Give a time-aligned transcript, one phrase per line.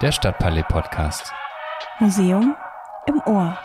[0.00, 1.32] Der Stadtpalais Podcast.
[2.00, 2.56] Museum
[3.06, 3.56] im Ohr.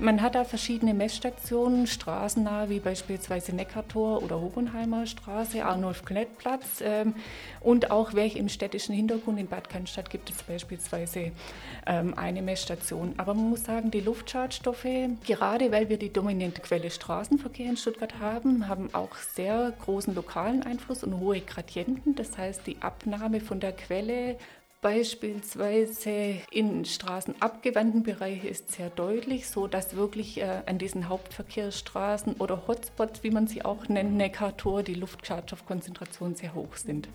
[0.00, 6.80] Man hat da verschiedene Messstationen, straßennah, wie beispielsweise Neckartor oder Hohenheimer Straße, Arnulf-Klett-Platz.
[6.82, 7.14] Ähm,
[7.60, 11.32] und auch welche im städtischen Hintergrund in Bad Cannstatt gibt es beispielsweise
[11.86, 13.12] ähm, eine Messstation.
[13.18, 14.86] Aber man muss sagen, die Luftschadstoffe,
[15.26, 20.62] gerade weil wir die dominante Quelle Straßenverkehr in Stuttgart haben, haben auch sehr großen lokalen
[20.62, 22.14] Einfluss und hohe Gradienten.
[22.14, 24.38] Das heißt, die Abnahme von der Quelle
[24.82, 32.66] Beispielsweise in straßenabgewandten Bereichen ist sehr deutlich, so dass wirklich äh, an diesen Hauptverkehrsstraßen oder
[32.66, 37.10] Hotspots, wie man sie auch nennt, Neckartor, die Luftschadstoffkonzentrationen sehr hoch sind.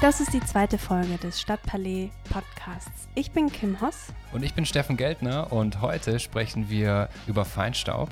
[0.00, 3.06] Das ist die zweite Folge des Stadtpalais Podcasts.
[3.14, 4.14] Ich bin Kim Hoss.
[4.32, 8.08] Und ich bin Steffen Geldner und heute sprechen wir über Feinstaub.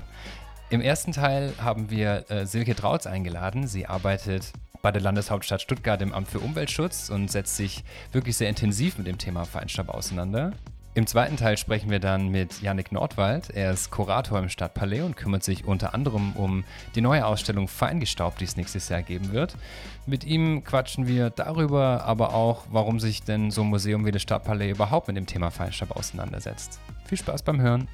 [0.70, 3.66] Im ersten Teil haben wir äh, Silke Trautz eingeladen.
[3.66, 4.52] Sie arbeitet
[4.83, 9.06] bei der Landeshauptstadt Stuttgart im Amt für Umweltschutz und setzt sich wirklich sehr intensiv mit
[9.06, 10.52] dem Thema Feinstaub auseinander.
[10.92, 13.48] Im zweiten Teil sprechen wir dann mit Yannick Nordwald.
[13.48, 18.41] Er ist Kurator im Stadtpalais und kümmert sich unter anderem um die neue Ausstellung Feingestaubt,
[18.41, 19.56] die es nächstes Jahr geben wird.
[20.05, 24.20] Mit ihm quatschen wir darüber, aber auch, warum sich denn so ein Museum wie das
[24.20, 26.78] Stadtpalais überhaupt mit dem Thema Feinstaub auseinandersetzt.
[27.06, 27.89] Viel Spaß beim Hören.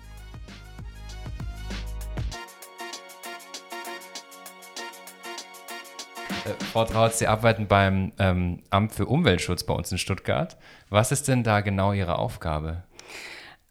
[6.72, 10.56] Frau Trautz, Sie arbeiten beim ähm, Amt für Umweltschutz bei uns in Stuttgart.
[10.90, 12.82] Was ist denn da genau Ihre Aufgabe?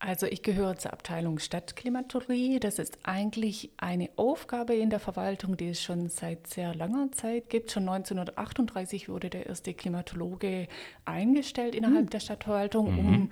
[0.06, 2.60] Also ich gehöre zur Abteilung Stadtklimatologie.
[2.60, 7.50] Das ist eigentlich eine Aufgabe in der Verwaltung, die es schon seit sehr langer Zeit
[7.50, 7.72] gibt.
[7.72, 10.68] Schon 1938 wurde der erste Klimatologe
[11.06, 12.10] eingestellt innerhalb mhm.
[12.10, 13.30] der Stadtverwaltung, um mhm.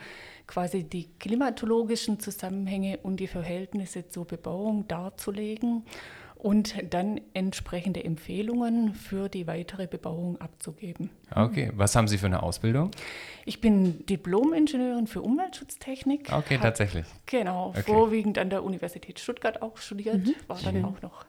[0.47, 5.83] quasi die klimatologischen Zusammenhänge und die Verhältnisse zur Bebauung darzulegen
[6.41, 11.11] und dann entsprechende Empfehlungen für die weitere Bebauung abzugeben.
[11.35, 12.89] Okay, was haben Sie für eine Ausbildung?
[13.45, 16.33] Ich bin Diplom-Ingenieurin für Umweltschutztechnik.
[16.33, 17.05] Okay, hab, tatsächlich.
[17.27, 17.83] Genau, okay.
[17.83, 20.33] vorwiegend an der Universität Stuttgart auch studiert, mhm.
[20.47, 20.85] war dann mhm.
[20.85, 21.25] auch noch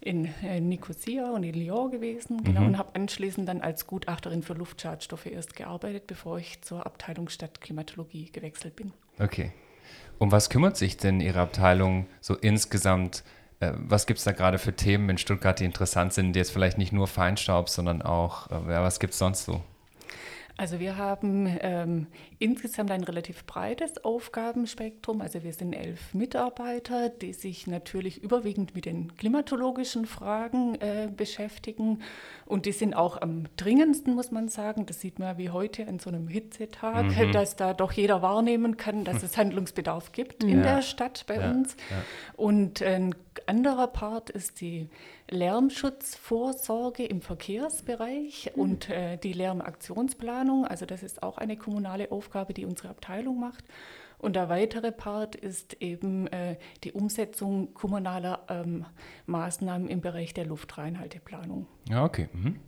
[0.00, 2.66] in äh, Nicosia und in Lyon gewesen, genau, mhm.
[2.68, 8.32] und habe anschließend dann als Gutachterin für Luftschadstoffe erst gearbeitet, bevor ich zur Abteilung Stadtklimatologie
[8.32, 8.92] gewechselt bin.
[9.18, 9.52] Okay.
[10.18, 13.24] Um was kümmert sich denn Ihre Abteilung so insgesamt
[13.76, 16.78] was gibt es da gerade für Themen in Stuttgart, die interessant sind, die jetzt vielleicht
[16.78, 19.62] nicht nur Feinstaub, sondern auch, äh, ja, was gibt es sonst so?
[20.56, 22.06] Also wir haben ähm,
[22.38, 25.20] insgesamt ein relativ breites Aufgabenspektrum.
[25.20, 32.02] Also wir sind elf Mitarbeiter, die sich natürlich überwiegend mit den klimatologischen Fragen äh, beschäftigen.
[32.52, 34.84] Und die sind auch am dringendsten, muss man sagen.
[34.84, 37.32] Das sieht man wie heute an so einem Hitzetag, mhm.
[37.32, 40.50] dass da doch jeder wahrnehmen kann, dass es Handlungsbedarf gibt ja.
[40.50, 41.50] in der Stadt bei ja.
[41.50, 41.74] uns.
[41.90, 41.96] Ja.
[42.36, 43.14] Und ein
[43.46, 44.90] anderer Part ist die
[45.30, 48.60] Lärmschutzvorsorge im Verkehrsbereich mhm.
[48.60, 50.66] und äh, die Lärmaktionsplanung.
[50.66, 53.64] Also das ist auch eine kommunale Aufgabe, die unsere Abteilung macht.
[54.22, 58.86] Und der weitere Part ist eben äh, die Umsetzung kommunaler ähm,
[59.26, 61.66] Maßnahmen im Bereich der Luftreinhalteplanung.
[61.88, 62.28] Ja, okay.
[62.32, 62.60] Mhm.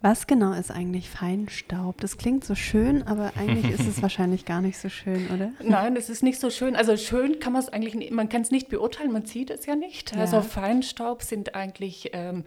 [0.00, 2.00] Was genau ist eigentlich Feinstaub?
[2.00, 5.52] Das klingt so schön, aber eigentlich ist es wahrscheinlich gar nicht so schön, oder?
[5.62, 6.76] Nein, es ist nicht so schön.
[6.76, 9.66] Also schön kann man es eigentlich, nicht, man kann es nicht beurteilen, man sieht es
[9.66, 10.14] ja nicht.
[10.14, 10.22] Ja.
[10.22, 12.44] Also Feinstaub sind eigentlich ähm,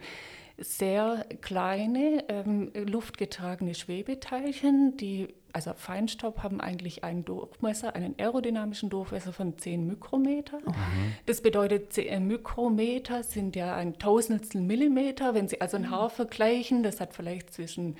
[0.56, 9.32] sehr kleine, ähm, luftgetragene Schwebeteilchen, die also Feinstaub haben eigentlich einen Durchmesser, einen aerodynamischen Durchmesser
[9.32, 10.58] von 10 Mikrometer.
[10.58, 11.14] Mhm.
[11.26, 15.34] Das bedeutet, 10 Mikrometer sind ja ein Tausendstel Millimeter.
[15.34, 17.96] Wenn Sie also ein Haar vergleichen, das hat vielleicht zwischen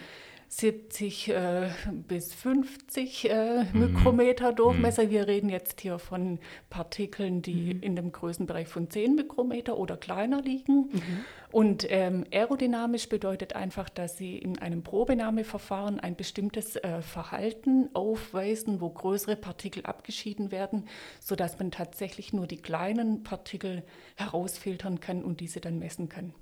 [0.49, 1.69] 70 äh,
[2.07, 3.81] bis 50 äh, mhm.
[3.81, 5.05] Mikrometer Durchmesser.
[5.05, 5.11] Mhm.
[5.11, 6.39] Wir reden jetzt hier von
[6.71, 7.83] Partikeln, die mhm.
[7.83, 10.91] in dem Größenbereich von 10 Mikrometer oder kleiner liegen.
[10.91, 11.25] Mhm.
[11.51, 18.81] Und ähm, aerodynamisch bedeutet einfach, dass sie in einem Probenahmeverfahren ein bestimmtes äh, Verhalten aufweisen,
[18.81, 20.89] wo größere Partikel abgeschieden werden,
[21.21, 23.83] sodass man tatsächlich nur die kleinen Partikel
[24.17, 26.35] herausfiltern kann und diese dann messen kann.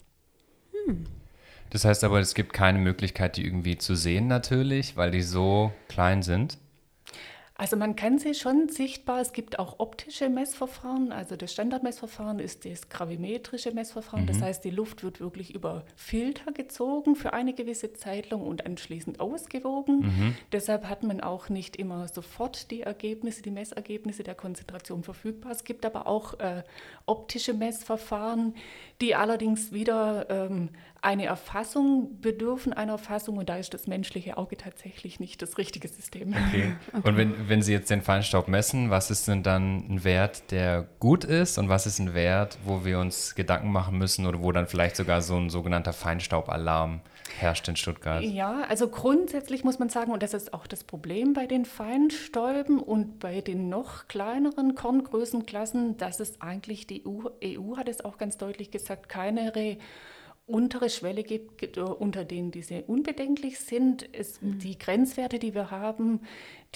[0.87, 1.07] Hm.
[1.77, 5.73] Das heißt aber, es gibt keine Möglichkeit, die irgendwie zu sehen natürlich, weil die so
[5.89, 6.57] klein sind.
[7.59, 11.11] Also man kann sie schon sichtbar, es gibt auch optische Messverfahren.
[11.11, 14.25] Also das Standardmessverfahren ist das gravimetrische Messverfahren.
[14.25, 14.29] Mhm.
[14.29, 18.67] Das heißt, die Luft wird wirklich über Filter gezogen für eine gewisse Zeit lang und
[18.67, 20.01] anschließend ausgewogen.
[20.01, 20.35] Mhm.
[20.53, 25.53] Deshalb hat man auch nicht immer sofort die Ergebnisse, die Messergebnisse der Konzentration verfügbar.
[25.53, 26.63] Es gibt aber auch äh,
[27.07, 28.55] optische Messverfahren,
[29.01, 30.69] die allerdings wieder ähm,
[31.07, 35.87] eine Erfassung bedürfen einer Erfassung und da ist das menschliche Auge tatsächlich nicht das richtige
[35.87, 36.31] System.
[36.31, 36.75] Okay.
[36.93, 37.09] okay.
[37.09, 40.89] Und wenn, wenn Sie jetzt den Feinstaub messen, was ist denn dann ein Wert, der
[40.99, 44.51] gut ist und was ist ein Wert, wo wir uns Gedanken machen müssen oder wo
[44.51, 47.03] dann vielleicht sogar so ein sogenannter Feinstaubalarm
[47.39, 48.25] herrscht in Stuttgart?
[48.25, 52.81] Ja, also grundsätzlich muss man sagen, und das ist auch das Problem bei den Feinstäuben
[52.81, 58.19] und bei den noch kleineren Korngrößenklassen, dass es eigentlich die EU, EU hat es auch
[58.19, 59.55] ganz deutlich gesagt, keine
[60.47, 64.09] untere Schwelle gibt, unter denen diese unbedenklich sind.
[64.13, 64.61] Es, mhm.
[64.61, 66.21] Die Grenzwerte, die wir haben,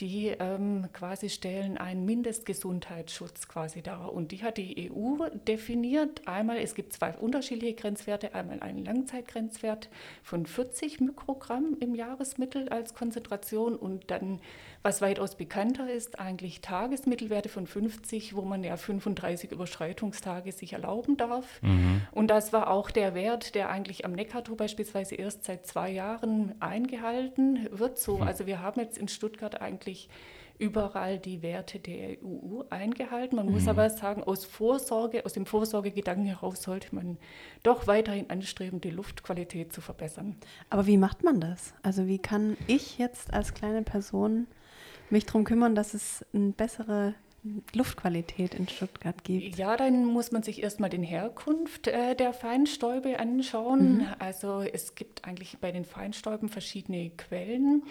[0.01, 4.13] die ähm, quasi stellen einen Mindestgesundheitsschutz quasi dar.
[4.13, 6.27] Und die hat die EU definiert.
[6.27, 8.35] Einmal, es gibt zwei unterschiedliche Grenzwerte.
[8.35, 9.89] Einmal einen Langzeitgrenzwert
[10.23, 14.41] von 40 Mikrogramm im Jahresmittel als Konzentration und dann,
[14.83, 21.19] was weitaus bekannter ist, eigentlich Tagesmittelwerte von 50, wo man ja 35 Überschreitungstage sich erlauben
[21.19, 21.61] darf.
[21.63, 22.01] Mhm.
[22.13, 26.55] Und das war auch der Wert, der eigentlich am Neckartor beispielsweise erst seit zwei Jahren
[26.61, 27.99] eingehalten wird.
[27.99, 28.23] So, mhm.
[28.23, 30.09] Also wir haben jetzt in Stuttgart eigentlich
[30.61, 33.37] überall die Werte der EU eingehalten.
[33.37, 33.53] Man mhm.
[33.53, 37.19] muss aber sagen, aus Vorsorge, aus dem Vorsorgegedanken heraus sollte man
[37.63, 40.37] doch weiterhin anstreben, die Luftqualität zu verbessern.
[40.69, 41.75] Aber wie macht man das?
[41.83, 44.47] Also wie kann ich jetzt als kleine Person
[45.11, 47.15] mich darum kümmern, dass es eine bessere
[47.73, 49.57] Luftqualität in Stuttgart gibt?
[49.57, 53.99] Ja, dann muss man sich erstmal den Herkunft äh, der Feinstäube anschauen.
[53.99, 54.07] Mhm.
[54.19, 57.85] Also es gibt eigentlich bei den Feinstäuben verschiedene Quellen.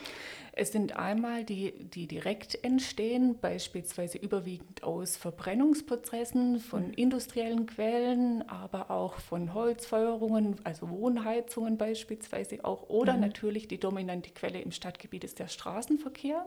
[0.52, 6.94] Es sind einmal die, die direkt entstehen, beispielsweise überwiegend aus Verbrennungsprozessen von mhm.
[6.94, 12.90] industriellen Quellen, aber auch von Holzfeuerungen, also Wohnheizungen beispielsweise auch.
[12.90, 13.22] Oder mhm.
[13.22, 16.46] natürlich die dominante Quelle im Stadtgebiet ist der Straßenverkehr.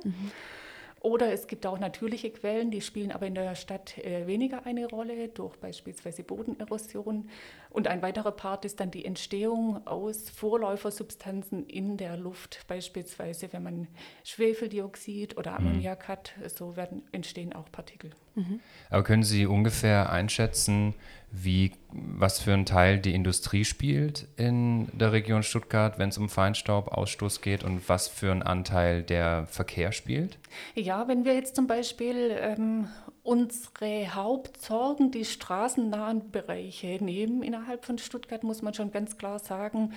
[1.03, 1.11] Mhm.
[1.11, 4.87] Oder es gibt auch natürliche Quellen, die spielen aber in der Stadt äh, weniger eine
[4.87, 7.29] Rolle, durch beispielsweise Bodenerosion.
[7.71, 13.63] Und ein weiterer Part ist dann die Entstehung aus Vorläufersubstanzen in der Luft, beispielsweise wenn
[13.63, 13.89] man
[14.25, 15.69] Schwefeldioxid oder mhm.
[15.69, 18.11] Ammoniak hat, so werden, entstehen auch Partikel.
[18.35, 18.61] Mhm.
[18.91, 20.95] Aber können Sie ungefähr einschätzen,
[21.33, 26.29] wie, was für einen Teil die Industrie spielt in der Region Stuttgart, wenn es um
[26.29, 30.39] Feinstaubausstoß geht und was für einen Anteil der Verkehr spielt?
[30.75, 32.89] Ja, wenn wir jetzt zum Beispiel ähm,
[33.23, 39.95] unsere Hauptsorgen, die straßennahen Bereiche nehmen innerhalb von Stuttgart, muss man schon ganz klar sagen,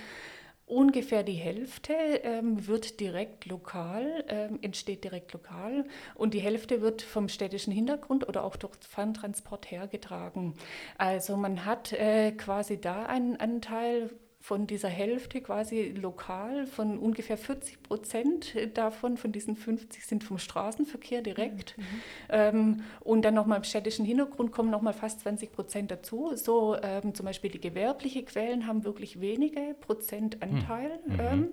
[0.67, 5.85] Ungefähr die Hälfte ähm, wird direkt lokal, ähm, entsteht direkt lokal
[6.15, 10.55] und die Hälfte wird vom städtischen Hintergrund oder auch durch Fahntransport hergetragen.
[10.97, 14.09] Also man hat äh, quasi da einen Anteil
[14.45, 20.37] von dieser Hälfte quasi lokal, von ungefähr 40 Prozent davon, von diesen 50 sind vom
[20.37, 21.75] Straßenverkehr direkt.
[21.75, 21.83] Mhm.
[22.29, 26.33] Ähm, und dann nochmal im städtischen Hintergrund kommen nochmal fast 20 Prozent dazu.
[26.35, 30.99] So ähm, zum Beispiel die gewerblichen Quellen haben wirklich wenige Prozentanteil.
[31.07, 31.19] Mhm.
[31.19, 31.47] Ähm,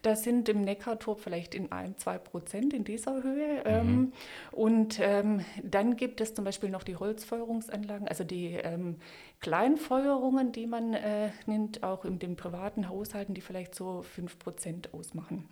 [0.00, 3.58] das sind im Neckartor vielleicht in ein, zwei Prozent in dieser Höhe.
[3.58, 3.64] Mhm.
[3.66, 4.12] Ähm,
[4.52, 8.96] und ähm, dann gibt es zum Beispiel noch die Holzfeuerungsanlagen, also die ähm,
[9.42, 15.48] Kleinfeuerungen, die man äh, nimmt, auch in den privaten Haushalten, die vielleicht so 5% ausmachen.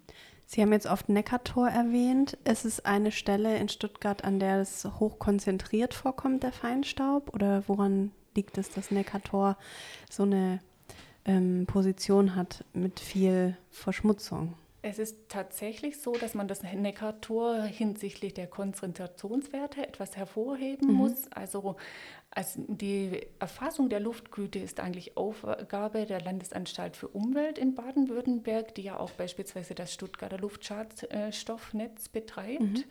[0.47, 2.39] Sie haben jetzt oft Neckartor erwähnt.
[2.45, 7.35] Ist es eine Stelle in Stuttgart, an der es hoch konzentriert vorkommt, der Feinstaub?
[7.35, 9.57] Oder woran liegt es, dass Neckartor
[10.09, 10.61] so eine
[11.25, 14.55] ähm, Position hat mit viel Verschmutzung?
[14.83, 20.95] Es ist tatsächlich so, dass man das Neckartor hinsichtlich der Konzentrationswerte etwas hervorheben mhm.
[20.95, 21.31] muss.
[21.33, 21.77] Also
[22.33, 28.83] also die Erfassung der Luftgüte ist eigentlich Aufgabe der Landesanstalt für Umwelt in Baden-Württemberg, die
[28.83, 32.61] ja auch beispielsweise das Stuttgarter Luftschadstoffnetz betreibt.
[32.61, 32.85] Mhm.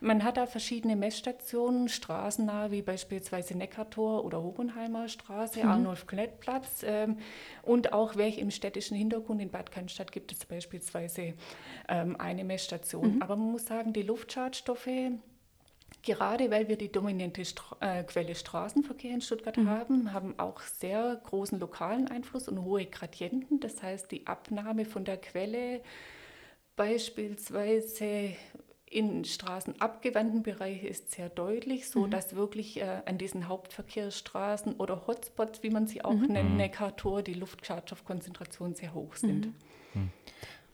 [0.00, 5.68] Man hat da verschiedene Messstationen, straßennah wie beispielsweise Neckartor oder Hohenheimer Straße, mhm.
[5.68, 7.18] Arnulf-Klettplatz ähm,
[7.62, 11.34] und auch welche im städtischen Hintergrund in Bad Cannstatt gibt es beispielsweise
[11.88, 13.16] ähm, eine Messstation.
[13.16, 13.22] Mhm.
[13.22, 14.88] Aber man muss sagen, die Luftschadstoffe
[16.06, 19.68] Gerade weil wir die dominante Stra äh, Quelle Straßenverkehr in Stuttgart mhm.
[19.68, 23.58] haben, haben auch sehr großen lokalen Einfluss und hohe Gradienten.
[23.58, 25.80] Das heißt, die Abnahme von der Quelle
[26.76, 28.36] beispielsweise
[28.88, 32.10] in straßenabgewandten Bereichen ist sehr deutlich, so mhm.
[32.12, 36.26] dass wirklich äh, an diesen Hauptverkehrsstraßen oder Hotspots, wie man sie auch mhm.
[36.28, 39.46] nennt, Neckartor, die Luftschadstoffkonzentrationen sehr hoch sind.
[39.94, 40.10] Mhm.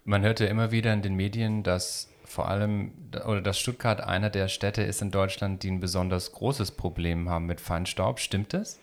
[0.04, 2.92] Man hört ja immer wieder in den Medien, dass vor allem,
[3.26, 7.46] oder dass Stuttgart einer der Städte ist in Deutschland, die ein besonders großes Problem haben
[7.46, 8.20] mit Feinstaub.
[8.20, 8.80] Stimmt das?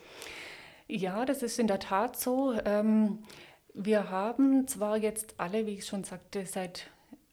[0.86, 2.54] Ja, das ist in der Tat so.
[2.64, 3.18] Ähm,
[3.74, 6.90] wir haben zwar jetzt alle, wie ich schon sagte, seit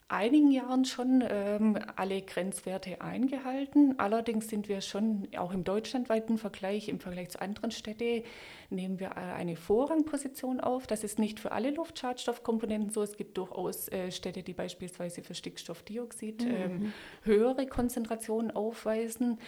[0.10, 4.00] einigen Jahren schon ähm, alle Grenzwerte eingehalten.
[4.00, 8.24] Allerdings sind wir schon auch im deutschlandweiten Vergleich, im Vergleich zu anderen Städten,
[8.70, 10.88] nehmen wir eine Vorrangposition auf.
[10.88, 13.02] Das ist nicht für alle Luftschadstoffkomponenten so.
[13.02, 16.56] Es gibt durchaus äh, Städte, die beispielsweise für Stickstoffdioxid mhm.
[16.56, 19.40] ähm, höhere Konzentrationen aufweisen.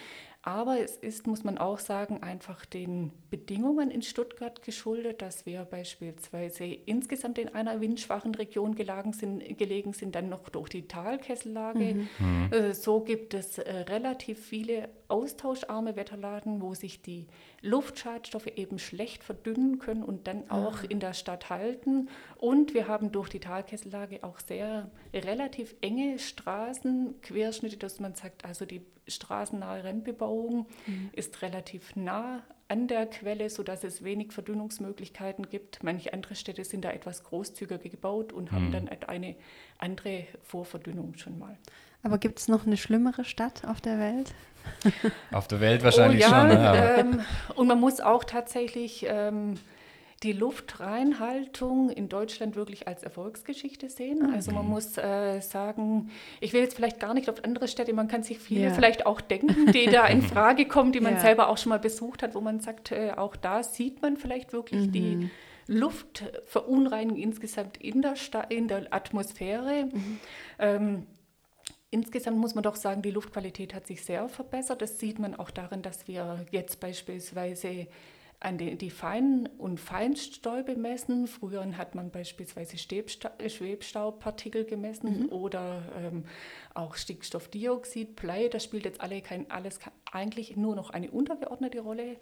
[0.42, 5.66] Aber es ist, muss man auch sagen, einfach den Bedingungen in Stuttgart geschuldet, dass wir
[5.66, 11.94] beispielsweise insgesamt in einer windschwachen Region gelegen sind, gelegen sind dann noch durch die Talkessellage.
[11.94, 12.08] Mhm.
[12.18, 12.52] mhm.
[12.52, 17.26] Äh, so gibt es äh, relativ viele austauscharme Wetterlagen, wo sich die
[17.60, 20.86] Luftschadstoffe eben schlecht verdünnen können und dann auch ah.
[20.88, 22.08] in der Stadt halten.
[22.38, 28.64] Und wir haben durch die Talkessellage auch sehr relativ enge Straßenquerschnitte, dass man sagt, also
[28.64, 31.10] die straßennahe Randbebauung mhm.
[31.12, 35.82] ist relativ nah an der Quelle, sodass es wenig Verdünnungsmöglichkeiten gibt.
[35.82, 38.72] Manche andere Städte sind da etwas großzügiger gebaut und haben mhm.
[38.72, 39.34] dann eine
[39.78, 41.58] andere Vorverdünnung schon mal.
[42.02, 44.32] Aber gibt es noch eine schlimmere Stadt auf der Welt?
[45.32, 46.48] Auf der Welt wahrscheinlich oh, ja, schon.
[46.48, 46.94] Ne?
[46.98, 47.20] Ähm,
[47.56, 49.54] und man muss auch tatsächlich ähm,
[50.22, 54.18] die Luftreinhaltung in Deutschland wirklich als Erfolgsgeschichte sehen.
[54.18, 54.34] Mhm.
[54.34, 56.10] Also man muss äh, sagen,
[56.40, 58.74] ich will jetzt vielleicht gar nicht auf andere Städte, man kann sich viele ja.
[58.74, 61.20] vielleicht auch denken, die da in Frage kommen, die man ja.
[61.20, 64.52] selber auch schon mal besucht hat, wo man sagt, äh, auch da sieht man vielleicht
[64.52, 64.92] wirklich mhm.
[64.92, 65.30] die
[65.68, 69.86] Luftverunreinigung insgesamt in der, Sta in der Atmosphäre.
[69.86, 70.20] Mhm.
[70.58, 71.06] Ähm,
[71.92, 74.80] Insgesamt muss man doch sagen, die Luftqualität hat sich sehr verbessert.
[74.80, 77.88] Das sieht man auch darin, dass wir jetzt beispielsweise
[78.40, 81.26] an die, die Fein- und Feinstäube messen.
[81.26, 85.28] Früher hat man beispielsweise Schwebstaubpartikel gemessen mhm.
[85.28, 86.24] oder ähm,
[86.72, 88.48] auch Stickstoffdioxid, Blei.
[88.48, 89.78] Das spielt jetzt alle kein, alles
[90.10, 92.16] eigentlich nur noch eine untergeordnete Rolle.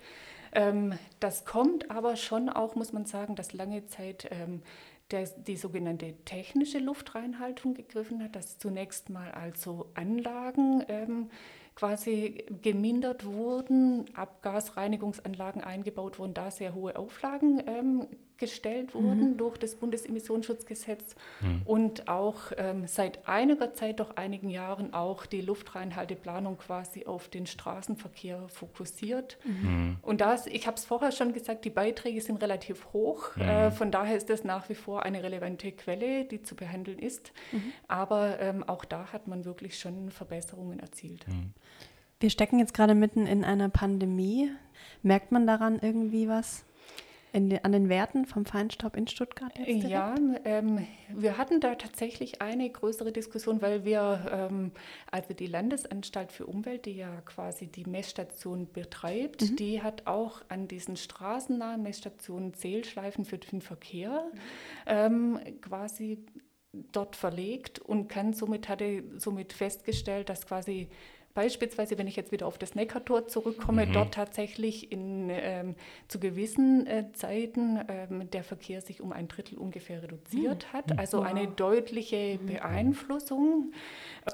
[0.52, 4.62] Ähm, das kommt aber schon auch, muss man sagen, dass lange Zeit ähm,
[5.10, 11.30] der die sogenannte technische Luftreinhaltung gegriffen hat, dass zunächst mal also Anlagen ähm,
[11.78, 18.08] quasi gemindert wurden, Abgasreinigungsanlagen eingebaut wurden, da sehr hohe Auflagen ähm,
[18.38, 19.36] gestellt wurden mhm.
[19.36, 21.62] durch das Bundesemissionsschutzgesetz mhm.
[21.64, 27.46] und auch ähm, seit einiger Zeit, doch einigen Jahren, auch die Luftreinhalteplanung quasi auf den
[27.46, 29.38] Straßenverkehr fokussiert.
[29.44, 29.98] Mhm.
[30.02, 33.36] Und das, ich habe es vorher schon gesagt, die Beiträge sind relativ hoch.
[33.36, 33.42] Mhm.
[33.42, 37.32] Äh, von daher ist das nach wie vor eine relevante Quelle, die zu behandeln ist.
[37.52, 37.72] Mhm.
[37.88, 41.26] Aber ähm, auch da hat man wirklich schon Verbesserungen erzielt.
[41.28, 41.52] Mhm.
[42.20, 44.50] Wir stecken jetzt gerade mitten in einer Pandemie.
[45.02, 46.64] Merkt man daran irgendwie was?
[47.34, 49.52] Den, an den Werten vom Feinstaub in Stuttgart?
[49.66, 54.72] ja, ähm, wir hatten da tatsächlich eine größere Diskussion, weil wir, ähm,
[55.10, 59.56] also die Landesanstalt für Umwelt, die ja quasi die Messstation betreibt, mhm.
[59.56, 64.38] die hat auch an diesen straßennahen Messstationen Zählschleifen für den Verkehr mhm.
[64.86, 66.24] ähm, quasi
[66.92, 70.88] dort verlegt und kann somit hatte somit festgestellt, dass quasi
[71.38, 73.92] Beispielsweise, wenn ich jetzt wieder auf das Neckartor zurückkomme, mhm.
[73.92, 75.76] dort tatsächlich in, ähm,
[76.08, 80.76] zu gewissen äh, Zeiten ähm, der Verkehr sich um ein Drittel ungefähr reduziert mhm.
[80.76, 80.98] hat.
[80.98, 82.46] Also eine deutliche mhm.
[82.46, 83.72] Beeinflussung.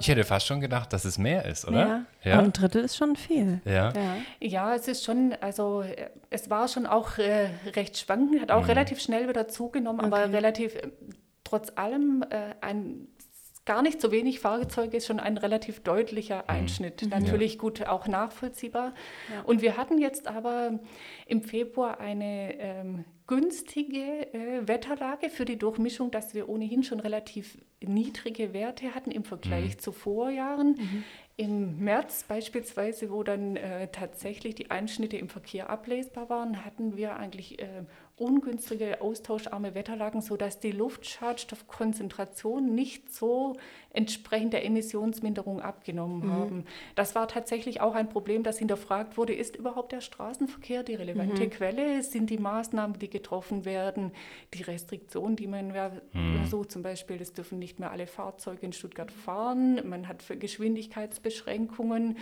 [0.01, 2.07] Ich hätte fast schon gedacht, dass es mehr ist, oder?
[2.23, 2.39] Ja, ja.
[2.39, 3.61] ein Drittel ist schon viel.
[3.67, 3.93] Ja.
[3.93, 4.17] ja.
[4.41, 8.63] ja, es ist schon, also äh, es war schon auch äh, recht schwankend, hat auch
[8.63, 8.69] mhm.
[8.69, 10.23] relativ schnell wieder zugenommen, okay.
[10.23, 10.89] aber relativ äh,
[11.45, 13.09] trotz allem äh, ein
[13.65, 16.49] gar nicht so wenig Fahrzeuge ist schon ein relativ deutlicher mhm.
[16.49, 17.03] Einschnitt.
[17.03, 17.09] Mhm.
[17.09, 17.61] Natürlich ja.
[17.61, 18.95] gut auch nachvollziehbar.
[19.33, 19.43] Ja.
[19.43, 20.79] Und wir hatten jetzt aber
[21.27, 27.57] im Februar eine ähm, günstige äh, Wetterlage für die Durchmischung, dass wir ohnehin schon relativ
[27.81, 29.79] niedrige Werte hatten im Vergleich mhm.
[29.79, 30.73] zu Vorjahren.
[30.73, 31.05] Mhm.
[31.37, 37.17] Im März beispielsweise, wo dann äh, tatsächlich die Einschnitte im Verkehr ablesbar waren, hatten wir
[37.17, 37.85] eigentlich äh,
[38.17, 43.57] ungünstige, austauscharme Wetterlagen, sodass die Luftschadstoffkonzentration nicht so
[43.91, 46.33] entsprechend der Emissionsminderung abgenommen mhm.
[46.33, 46.65] haben.
[46.95, 51.45] Das war tatsächlich auch ein Problem, das hinterfragt wurde, ist überhaupt der Straßenverkehr die relevante
[51.45, 51.51] mhm.
[51.51, 52.03] Quelle?
[52.05, 54.13] Sind die Maßnahmen, die getroffen werden,
[54.55, 55.73] die Restriktionen, die man
[56.13, 56.45] mhm.
[56.49, 60.37] so zum Beispiel, es dürfen nicht mehr alle Fahrzeuge in Stuttgart fahren, man hat für
[60.37, 62.19] Geschwindigkeitsbeschränkungen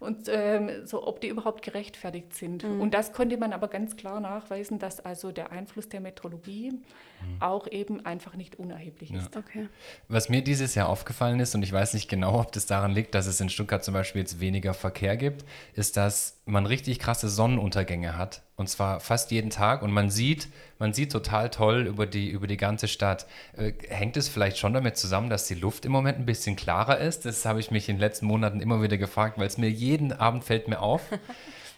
[0.00, 2.64] und ähm, so, ob die überhaupt gerechtfertigt sind.
[2.64, 2.80] Mhm.
[2.80, 7.40] Und das konnte man aber ganz klar nachweisen, dass also der Einfluss der Metrologie mhm.
[7.40, 9.18] auch eben einfach nicht unerheblich ja.
[9.18, 9.36] ist.
[9.36, 9.68] Okay.
[10.08, 13.14] Was mir dieses Jahr aufgefallen ist, und ich weiß nicht genau, ob das daran liegt,
[13.14, 17.28] dass es in Stuttgart zum Beispiel jetzt weniger Verkehr gibt, ist, dass man richtig krasse
[17.28, 18.42] Sonnenuntergänge hat.
[18.56, 19.82] Und zwar fast jeden Tag.
[19.82, 20.48] Und man sieht,
[20.78, 23.26] man sieht total toll über die, über die ganze Stadt.
[23.56, 26.98] Äh, hängt es vielleicht schon damit zusammen, dass die Luft im Moment ein bisschen klarer
[26.98, 27.26] ist?
[27.26, 30.12] Das habe ich mich in den letzten Monaten immer wieder gefragt, weil es mir jeden
[30.12, 31.02] Abend fällt mir auf.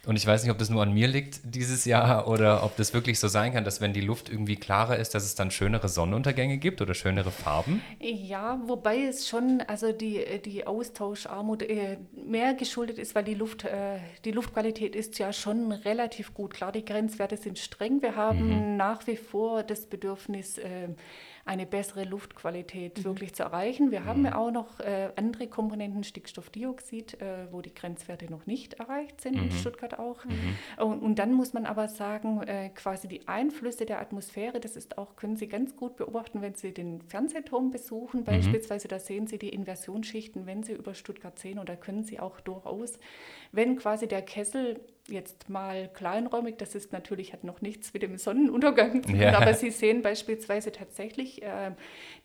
[0.09, 2.95] Und ich weiß nicht, ob das nur an mir liegt dieses Jahr oder ob das
[2.95, 5.91] wirklich so sein kann, dass wenn die Luft irgendwie klarer ist, dass es dann schönere
[5.91, 7.83] Sonnenuntergänge gibt oder schönere Farben.
[8.01, 13.65] Ja, wobei es schon, also die, die Austauscharmut äh, mehr geschuldet ist, weil die Luft,
[13.65, 16.55] äh, die Luftqualität ist ja schon relativ gut.
[16.55, 18.01] Klar, die Grenzwerte sind streng.
[18.01, 18.77] Wir haben mhm.
[18.79, 20.89] nach wie vor das Bedürfnis, äh,
[21.49, 23.05] eine bessere Luftqualität mhm.
[23.05, 23.91] wirklich zu erreichen.
[23.91, 24.05] Wir mhm.
[24.05, 29.21] haben ja auch noch äh, andere Komponenten, Stickstoffdioxid, äh, wo die Grenzwerte noch nicht erreicht
[29.23, 29.45] sind, mhm.
[29.45, 30.25] in Stuttgart auch.
[30.27, 30.85] Mhm.
[30.85, 34.99] Und, und, dann muss man aber sagen, äh, quasi die Einflüsse der Atmosphäre, das ist
[34.99, 38.25] auch, können Sie ganz gut beobachten, wenn Sie den Fernsehturm besuchen, mhm.
[38.25, 42.21] beispielsweise, da sehen Sie die Inversionsschichten, wenn Sie über Stuttgart sehen, und da können Sie
[42.21, 42.99] auch durchaus,
[43.53, 48.19] wenn quasi der Kessel jetzt mal kleinräumig, das ist natürlich, hat noch nichts mit dem
[48.19, 49.39] Sonnenuntergang zu tun, ja.
[49.39, 51.73] aber Sie sehen beispielsweise tatsächlich äh,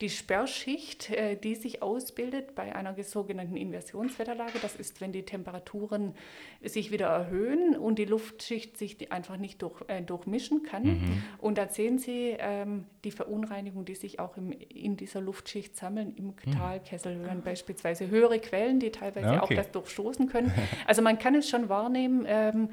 [0.02, 4.60] die Sperrschicht, äh, die sich ausbildet bei einer sogenannten Inversionswetterlage.
[4.62, 6.14] Das ist, wenn die Temperaturen
[6.62, 10.84] sich wieder erhöhen und die Luftschicht sich einfach nicht durch, äh, durchmischen kann.
[10.84, 11.24] Mhm.
[11.40, 16.14] Und da sehen Sie ähm, die Verunreinigung, die sich auch im, in dieser Luftschicht sammeln,
[16.16, 16.58] im mhm.
[16.58, 17.22] Talkessel.
[17.22, 19.40] Wir haben beispielsweise höhere Quellen, die teilweise okay.
[19.40, 20.54] auch das durchstoßen können.
[20.86, 22.70] Also man kann es schon wahrnehmen, ähm,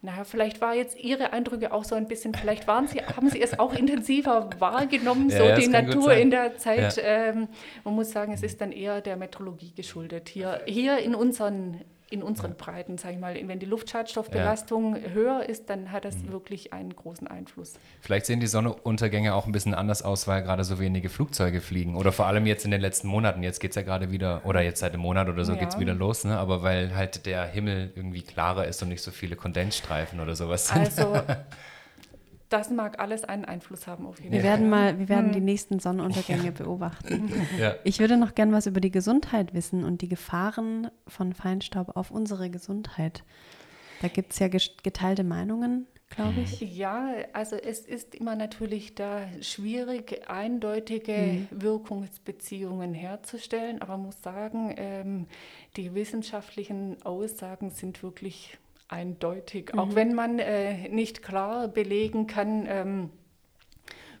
[0.00, 3.40] naja, vielleicht war jetzt Ihre Eindrücke auch so ein bisschen, vielleicht waren Sie, haben Sie
[3.40, 6.96] es auch intensiver wahrgenommen, so ja, die Natur in der Zeit.
[6.96, 7.02] Ja.
[7.02, 7.48] Ähm,
[7.82, 10.28] man muss sagen, es ist dann eher der Metrologie geschuldet.
[10.28, 13.36] Hier, hier in unseren in unseren Breiten, sage ich mal.
[13.46, 15.10] Wenn die Luftschadstoffbelastung ja.
[15.10, 16.32] höher ist, dann hat das mhm.
[16.32, 17.74] wirklich einen großen Einfluss.
[18.00, 21.96] Vielleicht sehen die Sonnenuntergänge auch ein bisschen anders aus, weil gerade so wenige Flugzeuge fliegen.
[21.96, 23.42] Oder vor allem jetzt in den letzten Monaten.
[23.42, 25.58] Jetzt geht es ja gerade wieder, oder jetzt seit einem Monat oder so ja.
[25.58, 26.24] geht es wieder los.
[26.24, 26.38] Ne?
[26.38, 30.68] Aber weil halt der Himmel irgendwie klarer ist und nicht so viele Kondensstreifen oder sowas
[30.68, 30.86] sind.
[30.86, 31.20] Also
[32.48, 34.50] das mag alles einen Einfluss haben auf jeden wir Fall.
[34.50, 35.32] Werden mal, wir werden hm.
[35.32, 36.50] die nächsten Sonnenuntergänge ja.
[36.50, 37.32] beobachten.
[37.58, 37.74] Ja.
[37.82, 42.10] Ich würde noch gern was über die Gesundheit wissen und die Gefahren von Feinstaub auf
[42.10, 43.24] unsere Gesundheit.
[44.00, 46.60] Da gibt es ja geteilte Meinungen, glaube ich.
[46.60, 51.48] Ja, also es ist immer natürlich da schwierig, eindeutige mhm.
[51.50, 55.26] Wirkungsbeziehungen herzustellen, aber man muss sagen, ähm,
[55.76, 59.78] die wissenschaftlichen Aussagen sind wirklich eindeutig, mhm.
[59.78, 63.10] auch wenn man äh, nicht klar belegen kann, ähm,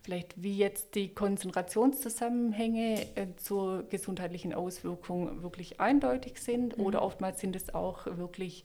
[0.02, 6.84] vielleicht wie jetzt die Konzentrationszusammenhänge äh, zur gesundheitlichen Auswirkung wirklich eindeutig sind mhm.
[6.84, 8.62] oder oftmals sind es auch wirklich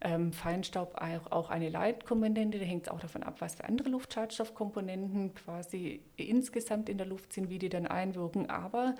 [0.00, 3.88] ähm, Feinstaub auch, auch eine Leitkomponente, da hängt es auch davon ab, was für andere
[3.88, 8.50] Luftschadstoffkomponenten quasi insgesamt in der Luft sind, wie die dann einwirken.
[8.50, 8.94] Aber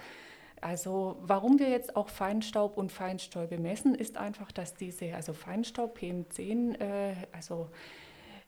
[0.61, 5.99] also warum wir jetzt auch Feinstaub und Feinstäube messen, ist einfach, dass diese, also Feinstaub,
[5.99, 7.69] PM10, äh, also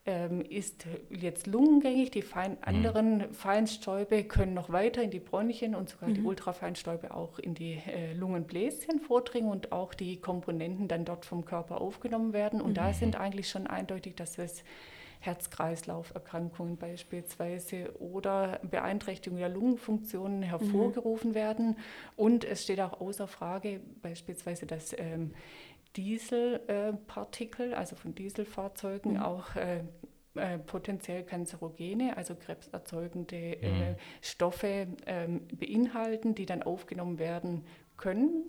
[0.09, 2.11] ähm, ist jetzt lungengängig.
[2.11, 2.59] Die fein, mhm.
[2.63, 6.15] anderen Feinstäube können noch weiter in die Bronchien und sogar mhm.
[6.15, 11.45] die Ultrafeinstäube auch in die äh, Lungenbläschen vordringen und auch die Komponenten dann dort vom
[11.45, 12.63] Körper aufgenommen werden.
[12.63, 12.75] Und mhm.
[12.75, 14.65] da sind eigentlich schon eindeutig, dass es
[15.21, 21.35] Herz-Kreislauf-Erkrankungen beispielsweise oder Beeinträchtigung der Lungenfunktionen hervorgerufen mhm.
[21.35, 21.79] werden.
[22.17, 25.33] Und es steht auch außer Frage beispielsweise, dass ähm,
[25.97, 29.23] Dieselpartikel, äh, also von Dieselfahrzeugen, mhm.
[29.23, 29.83] auch äh,
[30.35, 33.97] äh, potenziell kanzerogene, also krebserzeugende äh, mhm.
[34.21, 37.65] Stoffe ähm, beinhalten, die dann aufgenommen werden
[37.97, 38.45] können.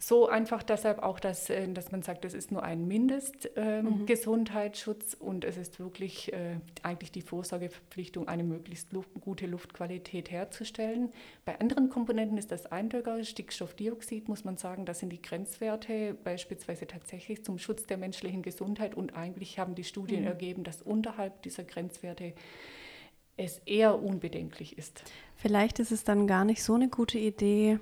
[0.00, 5.18] So einfach deshalb auch, dass, äh, dass man sagt, das ist nur ein Mindestgesundheitsschutz ähm,
[5.20, 5.28] mhm.
[5.28, 11.10] und es ist wirklich äh, eigentlich die Vorsorgeverpflichtung, eine möglichst Luft, gute Luftqualität herzustellen.
[11.44, 13.24] Bei anderen Komponenten ist das eindeutiger.
[13.24, 18.94] Stickstoffdioxid muss man sagen, das sind die Grenzwerte beispielsweise tatsächlich zum Schutz der menschlichen Gesundheit
[18.94, 20.28] und eigentlich haben die Studien mhm.
[20.28, 22.34] ergeben, dass unterhalb dieser Grenzwerte
[23.36, 25.02] es eher unbedenklich ist.
[25.36, 27.80] Vielleicht ist es dann gar nicht so eine gute Idee,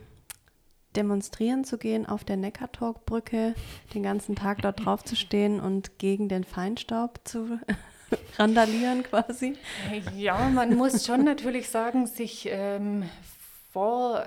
[0.96, 3.54] demonstrieren zu gehen auf der Neckartalk-Brücke,
[3.94, 7.58] den ganzen Tag dort drauf zu stehen und gegen den Feinstaub zu
[8.38, 9.56] randalieren quasi?
[10.16, 13.04] Ja, man muss schon natürlich sagen, sich ähm,
[13.72, 14.24] vor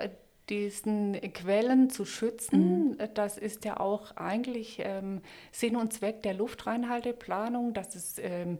[0.49, 2.89] diesen Quellen zu schützen.
[2.89, 2.97] Mhm.
[3.13, 8.57] Das ist ja auch eigentlich ähm, Sinn und Zweck der Luftreinhalteplanung, dass es ähm,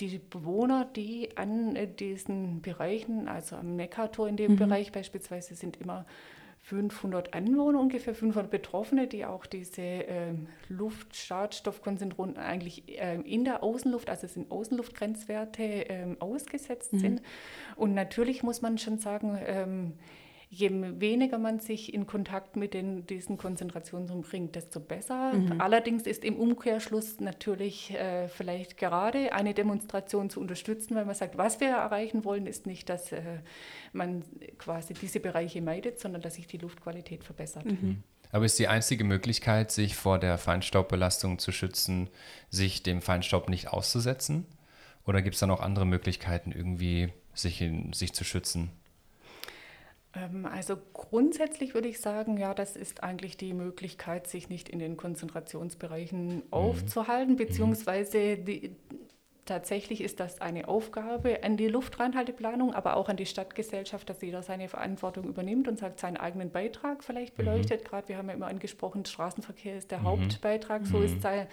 [0.00, 4.56] die Bewohner, die an äh, diesen Bereichen, also am Neckartor in dem mhm.
[4.56, 6.06] Bereich beispielsweise, sind immer
[6.68, 14.10] 500 Anwohner, ungefähr 500 Betroffene, die auch diese ähm, Luftschadstoffkonzentrationen eigentlich ähm, in der Außenluft,
[14.10, 16.98] also es sind Außenluftgrenzwerte, ähm, ausgesetzt mhm.
[16.98, 17.22] sind.
[17.76, 19.94] Und natürlich muss man schon sagen, ähm,
[20.50, 25.34] je weniger man sich in Kontakt mit den, diesen Konzentrationen bringt, desto besser.
[25.34, 25.60] Mhm.
[25.60, 31.36] Allerdings ist im Umkehrschluss natürlich äh, vielleicht gerade eine Demonstration zu unterstützen, weil man sagt,
[31.36, 33.20] was wir erreichen wollen, ist nicht, dass äh,
[33.92, 34.24] man
[34.56, 37.66] quasi diese Bereiche meidet, sondern dass sich die Luftqualität verbessert.
[37.66, 38.02] Mhm.
[38.32, 42.08] Aber ist die einzige Möglichkeit, sich vor der Feinstaubbelastung zu schützen,
[42.48, 44.46] sich dem Feinstaub nicht auszusetzen?
[45.06, 48.70] Oder gibt es da noch andere Möglichkeiten, irgendwie sich, in, sich zu schützen?
[50.14, 54.78] Ähm, also grundsätzlich würde ich sagen, ja, das ist eigentlich die Möglichkeit, sich nicht in
[54.78, 56.42] den Konzentrationsbereichen mhm.
[56.50, 58.76] aufzuhalten, beziehungsweise die,
[59.48, 64.42] Tatsächlich ist das eine Aufgabe an die Luftreinhalteplanung, aber auch an die Stadtgesellschaft, dass jeder
[64.42, 67.44] seine Verantwortung übernimmt und sagt, seinen eigenen Beitrag vielleicht mhm.
[67.44, 67.82] beleuchtet.
[67.82, 67.88] Mhm.
[67.88, 70.04] Gerade wir haben ja immer angesprochen, Straßenverkehr ist der mhm.
[70.04, 70.86] Hauptbeitrag.
[70.86, 71.04] So mhm.
[71.06, 71.46] ist da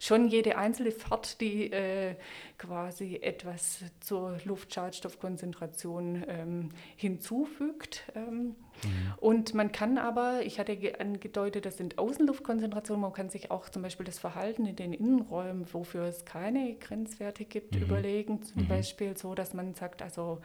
[0.00, 2.14] schon jede einzelne Fahrt, die äh,
[2.56, 8.10] quasi etwas zur Luftschadstoffkonzentration ähm, hinzufügt.
[8.14, 9.14] Ähm, Mhm.
[9.18, 13.82] Und man kann aber, ich hatte angedeutet, das sind Außenluftkonzentrationen, man kann sich auch zum
[13.82, 17.82] Beispiel das Verhalten in den Innenräumen, wofür es keine Grenzwerte gibt, mhm.
[17.82, 18.42] überlegen.
[18.42, 18.68] Zum mhm.
[18.68, 20.40] Beispiel so, dass man sagt, also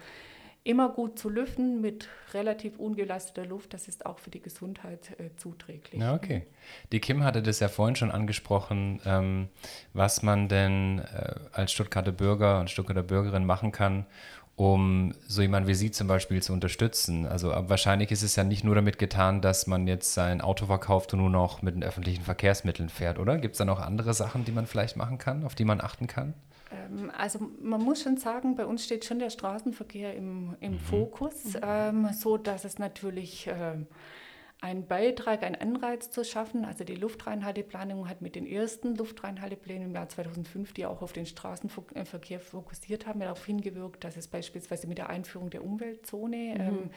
[0.63, 5.35] immer gut zu lüften mit relativ ungelasteter Luft, das ist auch für die Gesundheit äh,
[5.37, 6.01] zuträglich.
[6.01, 6.45] Ja, okay.
[6.91, 9.47] Die Kim hatte das ja vorhin schon angesprochen, ähm,
[9.93, 14.05] was man denn äh, als Stuttgarter Bürger und Stuttgarter Bürgerin machen kann,
[14.59, 17.25] um so jemanden wie Sie zum Beispiel zu unterstützen.
[17.25, 21.13] Also wahrscheinlich ist es ja nicht nur damit getan, dass man jetzt sein Auto verkauft
[21.13, 23.37] und nur noch mit den öffentlichen Verkehrsmitteln fährt, oder?
[23.37, 26.07] Gibt es da noch andere Sachen, die man vielleicht machen kann, auf die man achten
[26.07, 26.33] kann?
[26.71, 30.79] Ähm, also man muss schon sagen, bei uns steht schon der Straßenverkehr im, im mhm.
[30.79, 33.77] Fokus, ähm, so dass es natürlich äh,
[34.61, 36.65] einen Beitrag, einen Anreiz zu schaffen.
[36.65, 41.25] Also die Luftreinhalteplanung hat mit den ersten Luftreinhalteplänen im Jahr 2005, die auch auf den
[41.25, 46.59] Straßenverkehr fokussiert haben, darauf hingewirkt, dass es beispielsweise mit der Einführung der Umweltzone mhm.
[46.59, 46.89] ähm,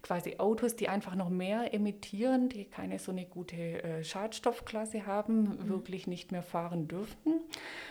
[0.00, 5.40] quasi Autos, die einfach noch mehr emittieren, die keine so eine gute äh, Schadstoffklasse haben,
[5.40, 5.68] mhm.
[5.68, 7.40] wirklich nicht mehr fahren dürften.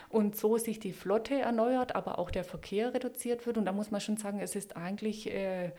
[0.08, 3.58] Und so sich die Flotte erneuert, aber auch der Verkehr reduziert wird.
[3.58, 5.30] Und da muss man schon sagen, es ist eigentlich...
[5.30, 5.72] Äh,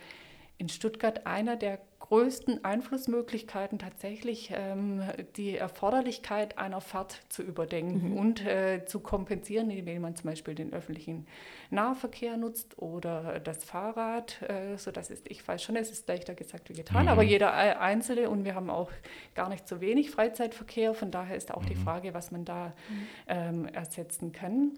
[0.58, 5.02] in Stuttgart einer der größten Einflussmöglichkeiten tatsächlich ähm,
[5.36, 8.16] die Erforderlichkeit einer Fahrt zu überdenken mhm.
[8.16, 11.26] und äh, zu kompensieren, indem man zum Beispiel den öffentlichen
[11.70, 14.40] Nahverkehr nutzt oder das Fahrrad.
[14.42, 17.08] Äh, so das ist, ich weiß schon, es ist leichter gesagt wie getan, mhm.
[17.08, 18.90] aber jeder Einzelne und wir haben auch
[19.34, 20.94] gar nicht so wenig Freizeitverkehr.
[20.94, 21.66] Von daher ist auch mhm.
[21.66, 23.06] die Frage, was man da mhm.
[23.28, 24.72] ähm, ersetzen kann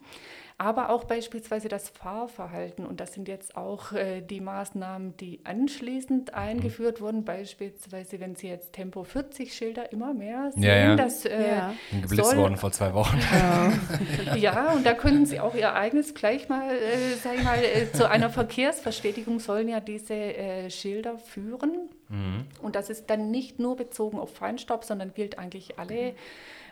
[0.60, 2.84] aber auch beispielsweise das Fahrverhalten.
[2.84, 6.38] Und das sind jetzt auch äh, die Maßnahmen, die anschließend mhm.
[6.38, 7.24] eingeführt wurden.
[7.24, 10.96] Beispielsweise, wenn Sie jetzt Tempo 40 Schilder immer mehr sehen, ja, ja.
[10.96, 11.74] das äh, ja.
[12.02, 13.18] geblitzt worden vor zwei Wochen.
[13.32, 13.72] Ja.
[14.36, 17.90] ja, und da können Sie auch Ihr eigenes gleich mal, äh, sag ich mal, äh,
[17.90, 21.88] zu einer Verkehrsverstetigung sollen ja diese äh, Schilder führen.
[22.10, 22.44] Mhm.
[22.60, 26.12] Und das ist dann nicht nur bezogen auf Feinstaub, sondern gilt eigentlich alle,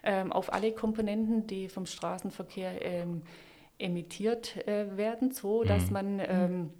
[0.02, 3.22] ähm, auf alle Komponenten, die vom Straßenverkehr ähm,
[3.78, 5.92] emittiert äh, werden, so dass mhm.
[5.92, 6.70] man ähm,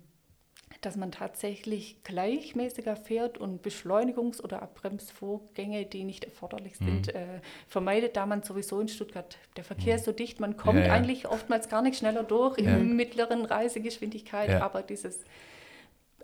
[0.80, 6.84] dass man tatsächlich gleichmäßiger fährt und Beschleunigungs- oder Abbremsvorgänge, die nicht erforderlich mhm.
[6.84, 9.98] sind, äh, vermeidet, da man sowieso in Stuttgart, der Verkehr mhm.
[9.98, 10.92] ist so dicht, man kommt ja, ja.
[10.92, 12.76] eigentlich oftmals gar nicht schneller durch ja.
[12.76, 15.24] in mittleren Reisegeschwindigkeit, aber dieses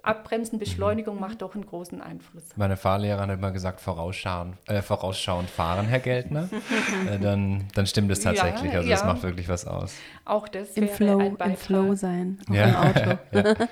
[0.05, 1.21] Abbremsen, Beschleunigung mhm.
[1.21, 2.45] macht doch einen großen Einfluss.
[2.57, 6.49] Meine Fahrlehrerin hat immer gesagt, vorausschauen, äh, vorausschauend fahren, Herr Geldner.
[7.11, 8.73] äh, dann, dann stimmt es tatsächlich.
[8.73, 8.97] Ja, also ja.
[8.97, 9.95] das macht wirklich was aus.
[10.25, 12.64] Auch das Im Flow, ein Im Flow sein, auch ja.
[12.64, 13.19] im Auto.
[13.33, 13.69] ja.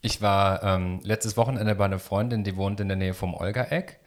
[0.00, 3.98] Ich war ähm, letztes Wochenende bei einer Freundin, die wohnt in der Nähe vom Olga-Eck.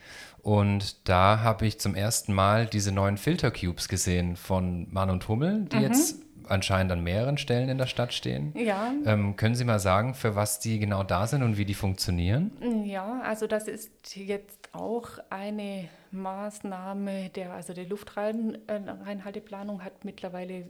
[0.42, 5.66] Und da habe ich zum ersten Mal diese neuen Filter-Cubes gesehen von Mann und Hummel,
[5.66, 5.84] die mhm.
[5.84, 6.16] jetzt
[6.52, 8.54] anscheinend an mehreren Stellen in der Stadt stehen.
[8.56, 8.94] Ja.
[9.06, 12.52] Ähm, können Sie mal sagen, für was die genau da sind und wie die funktionieren?
[12.86, 20.66] Ja, also das ist jetzt auch eine Maßnahme der, also die Luftreinhalteplanung hat mittlerweile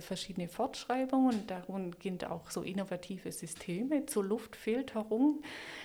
[0.00, 5.42] verschiedene Fortschreibungen und darum gibt auch so innovative Systeme zur Luftfilterung.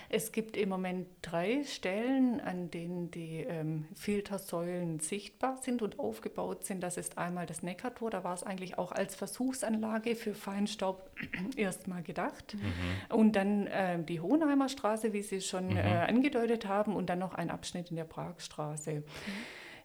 [0.08, 6.64] Es gibt im Moment drei Stellen, an denen die ähm, Filtersäulen sichtbar sind und aufgebaut
[6.64, 6.82] sind.
[6.82, 11.10] Das ist einmal das Neckartor, da war es eigentlich auch als Versuchsanlage für Feinstaub
[11.56, 12.54] erstmal gedacht.
[12.54, 13.16] Mhm.
[13.16, 15.76] Und dann äh, die Hohenheimer Straße, wie Sie schon mhm.
[15.76, 18.99] äh, angedeutet haben, und dann noch ein Abschnitt in der Pragstraße.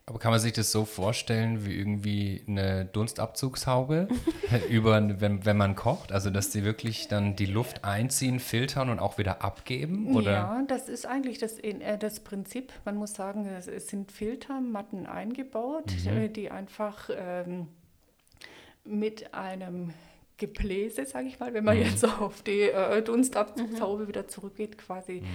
[0.08, 4.06] Aber kann man sich das so vorstellen wie irgendwie eine Dunstabzugshaube
[4.70, 6.12] über, wenn, wenn man kocht?
[6.12, 10.14] Also dass sie wirklich dann die Luft einziehen, filtern und auch wieder abgeben?
[10.14, 10.30] Oder?
[10.30, 12.72] Ja, das ist eigentlich das, äh, das Prinzip.
[12.84, 16.16] Man muss sagen, es sind Filtermatten eingebaut, mhm.
[16.16, 17.66] Äh, die einfach ähm,
[18.84, 19.92] mit einem
[20.38, 21.84] Gebläse, sage ich mal, wenn man mhm.
[21.84, 24.08] jetzt auf die äh, Dunstabzugshaube mhm.
[24.08, 25.26] wieder zurückgeht, quasi mhm.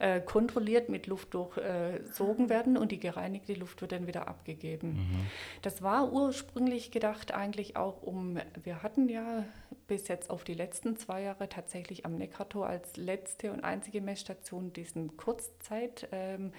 [0.00, 4.94] äh, kontrolliert mit Luft durchsogen äh, werden und die gereinigte Luft wird dann wieder abgegeben.
[4.94, 5.26] Mhm.
[5.62, 9.44] Das war ursprünglich gedacht eigentlich auch um, wir hatten ja
[9.86, 14.72] bis jetzt auf die letzten zwei Jahre tatsächlich am Neckartor als letzte und einzige Messstation
[14.72, 16.08] diesen Kurzzeit.
[16.10, 16.52] Ähm,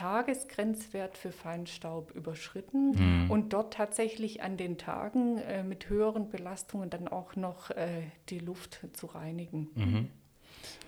[0.00, 2.92] Tagesgrenzwert für Feinstaub überschritten
[3.24, 3.30] mhm.
[3.30, 8.38] und dort tatsächlich an den Tagen äh, mit höheren Belastungen dann auch noch äh, die
[8.38, 9.68] Luft zu reinigen.
[9.74, 10.08] Mhm.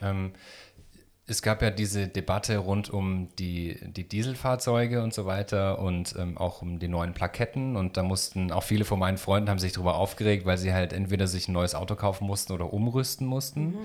[0.01, 0.33] Ähm,
[1.25, 6.37] es gab ja diese Debatte rund um die, die Dieselfahrzeuge und so weiter und ähm,
[6.37, 7.77] auch um die neuen Plaketten.
[7.77, 10.93] Und da mussten auch viele von meinen Freunden haben sich darüber aufgeregt, weil sie halt
[10.93, 13.67] entweder sich ein neues Auto kaufen mussten oder umrüsten mussten.
[13.67, 13.79] Mhm.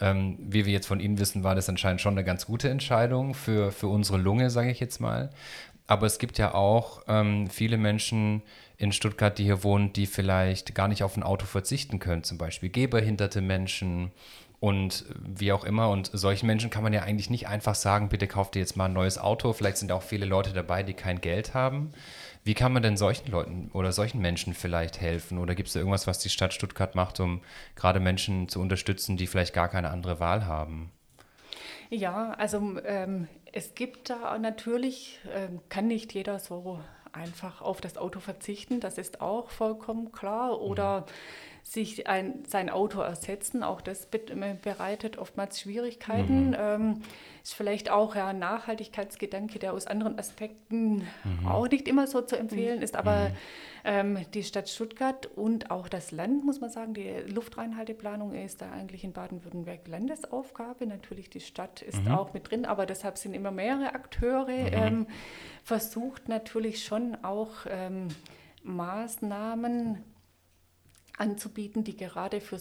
[0.00, 3.34] Ähm, wie wir jetzt von Ihnen wissen, war das anscheinend schon eine ganz gute Entscheidung
[3.34, 5.30] für, für unsere Lunge, sage ich jetzt mal.
[5.86, 8.42] Aber es gibt ja auch ähm, viele Menschen
[8.78, 12.36] in Stuttgart, die hier wohnen, die vielleicht gar nicht auf ein Auto verzichten können, zum
[12.38, 14.10] Beispiel gehbehinderte Menschen
[14.60, 15.88] und wie auch immer.
[15.88, 18.84] Und solchen Menschen kann man ja eigentlich nicht einfach sagen, bitte kauft dir jetzt mal
[18.84, 19.54] ein neues Auto.
[19.54, 21.92] Vielleicht sind auch viele Leute dabei, die kein Geld haben.
[22.44, 25.38] Wie kann man denn solchen Leuten oder solchen Menschen vielleicht helfen?
[25.38, 27.40] Oder gibt es da irgendwas, was die Stadt Stuttgart macht, um
[27.74, 30.92] gerade Menschen zu unterstützen, die vielleicht gar keine andere Wahl haben?
[31.88, 36.80] Ja, also ähm, es gibt da natürlich, äh, kann nicht jeder so
[37.12, 40.60] einfach auf das Auto verzichten, das ist auch vollkommen klar.
[40.60, 41.04] Oder mhm
[41.62, 43.62] sich ein, sein Auto ersetzen.
[43.62, 46.50] Auch das bereitet oftmals Schwierigkeiten.
[46.50, 46.56] Mhm.
[46.58, 47.02] Ähm,
[47.42, 51.46] ist vielleicht auch ja, ein Nachhaltigkeitsgedanke, der aus anderen Aspekten mhm.
[51.46, 52.96] auch nicht immer so zu empfehlen ist.
[52.96, 53.34] Aber mhm.
[53.84, 58.70] ähm, die Stadt Stuttgart und auch das Land, muss man sagen, die Luftreinhalteplanung ist da
[58.70, 60.86] eigentlich in Baden-Württemberg Landesaufgabe.
[60.86, 62.12] Natürlich die Stadt ist mhm.
[62.12, 64.46] auch mit drin, aber deshalb sind immer mehrere Akteure.
[64.46, 64.68] Mhm.
[64.72, 65.06] Ähm,
[65.64, 68.08] versucht natürlich schon auch ähm,
[68.62, 70.04] Maßnahmen
[71.20, 72.58] anzubieten, die gerade für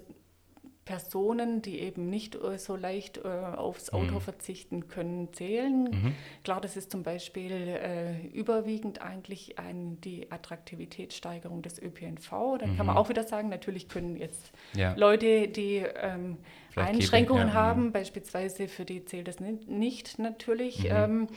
[0.90, 4.22] Personen, die eben nicht äh, so leicht äh, aufs Auto mhm.
[4.22, 5.84] verzichten können, zählen.
[5.84, 6.16] Mhm.
[6.44, 12.58] Klar, das ist zum Beispiel äh, überwiegend eigentlich ein, die Attraktivitätssteigerung des ÖPNV.
[12.58, 12.78] Dann mhm.
[12.78, 13.02] kann man mhm.
[13.02, 14.96] auch wieder sagen, natürlich können jetzt ja.
[14.96, 16.38] Leute, die ähm,
[16.76, 17.54] Einschränkungen ja.
[17.54, 17.92] haben, mhm.
[17.92, 20.86] beispielsweise für die zählt das nicht, natürlich.
[20.86, 20.90] Mhm.
[20.90, 21.28] Ähm,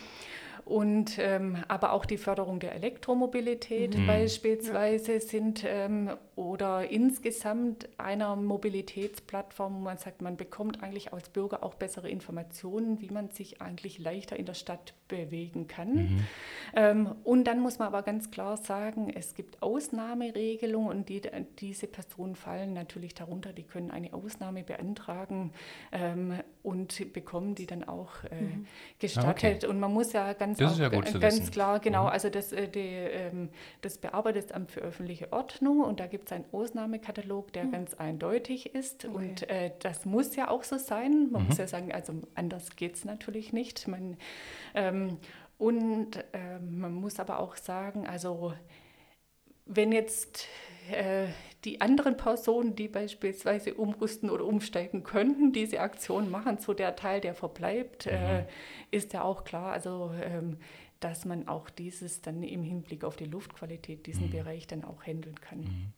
[0.64, 4.06] und ähm, aber auch die Förderung der Elektromobilität mhm.
[4.06, 5.20] beispielsweise ja.
[5.20, 11.74] sind ähm, oder insgesamt einer Mobilitätsplattform, wo man sagt, man bekommt eigentlich als Bürger auch
[11.74, 15.94] bessere Informationen, wie man sich eigentlich leichter in der Stadt bewegen kann.
[15.94, 16.26] Mhm.
[16.74, 21.20] Ähm, und dann muss man aber ganz klar sagen, es gibt Ausnahmeregelungen und die,
[21.58, 25.52] diese Personen fallen natürlich darunter, die können eine Ausnahme beantragen
[25.92, 28.66] ähm, und bekommen die dann auch äh, mhm.
[28.98, 29.64] gestattet.
[29.64, 29.66] Okay.
[29.66, 32.10] Und man muss ja ganz, auch, ja ganz klar, genau, mhm.
[32.10, 33.50] also das, äh, die, ähm,
[33.82, 37.72] das bearbeitet das Amt für öffentliche Ordnung und da gibt es einen Ausnahmekatalog, der mhm.
[37.72, 39.04] ganz eindeutig ist.
[39.04, 39.14] Okay.
[39.14, 41.30] Und äh, das muss ja auch so sein.
[41.30, 41.60] Man muss mhm.
[41.60, 43.86] ja sagen, also anders geht es natürlich nicht.
[43.88, 44.16] Man,
[44.74, 45.18] ähm,
[45.58, 48.52] und äh, man muss aber auch sagen, also
[49.66, 50.48] wenn jetzt
[50.90, 51.26] äh,
[51.64, 57.20] die anderen Personen, die beispielsweise umrüsten oder umsteigen könnten, diese Aktion machen, so der Teil,
[57.20, 58.24] der verbleibt, äh, mhm.
[58.24, 58.44] äh,
[58.90, 60.58] ist ja auch klar, also ähm,
[60.98, 64.32] dass man auch dieses dann im Hinblick auf die Luftqualität, diesen mhm.
[64.32, 65.60] Bereich dann auch handeln kann.
[65.60, 65.92] Mhm.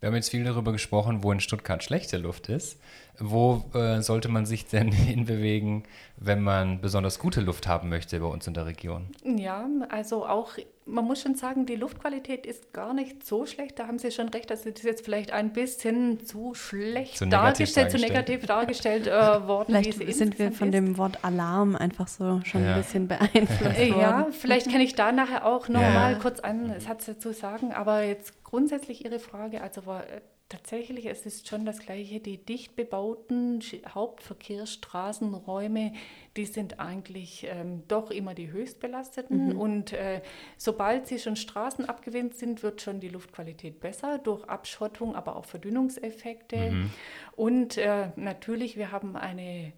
[0.00, 2.80] Wir haben jetzt viel darüber gesprochen, wo in Stuttgart schlechte Luft ist.
[3.18, 5.84] Wo äh, sollte man sich denn hinbewegen,
[6.16, 9.08] wenn man besonders gute Luft haben möchte bei uns in der Region?
[9.24, 10.52] Ja, also auch,
[10.88, 13.78] man muss schon sagen, die Luftqualität ist gar nicht so schlecht.
[13.78, 17.26] Da haben Sie schon recht, dass das ist jetzt vielleicht ein bisschen zu schlecht zu
[17.26, 19.10] dargestellt, zu negativ dargestellt äh,
[19.46, 19.82] worden.
[19.82, 20.74] Vielleicht sind wir von ist.
[20.74, 22.74] dem Wort Alarm einfach so schon ja.
[22.74, 24.00] ein bisschen beeinflusst worden.
[24.00, 25.90] Ja, vielleicht kann ich da nachher auch noch ja.
[25.90, 27.72] mal kurz einen Satz dazu sagen.
[27.72, 32.20] Aber jetzt grundsätzlich Ihre Frage, also äh, tatsächlich es ist schon das Gleiche.
[32.20, 33.60] Die dicht bebauten
[33.94, 35.92] Hauptverkehrsstraßenräume,
[36.38, 39.48] die sind eigentlich ähm, doch immer die höchst belasteten.
[39.48, 39.58] Mhm.
[39.58, 40.22] Und äh,
[40.56, 45.44] sobald sie schon Straßen abgewinnt sind, wird schon die Luftqualität besser durch Abschottung, aber auch
[45.44, 46.70] Verdünnungseffekte.
[46.70, 46.90] Mhm.
[47.34, 49.72] Und äh, natürlich, wir haben eine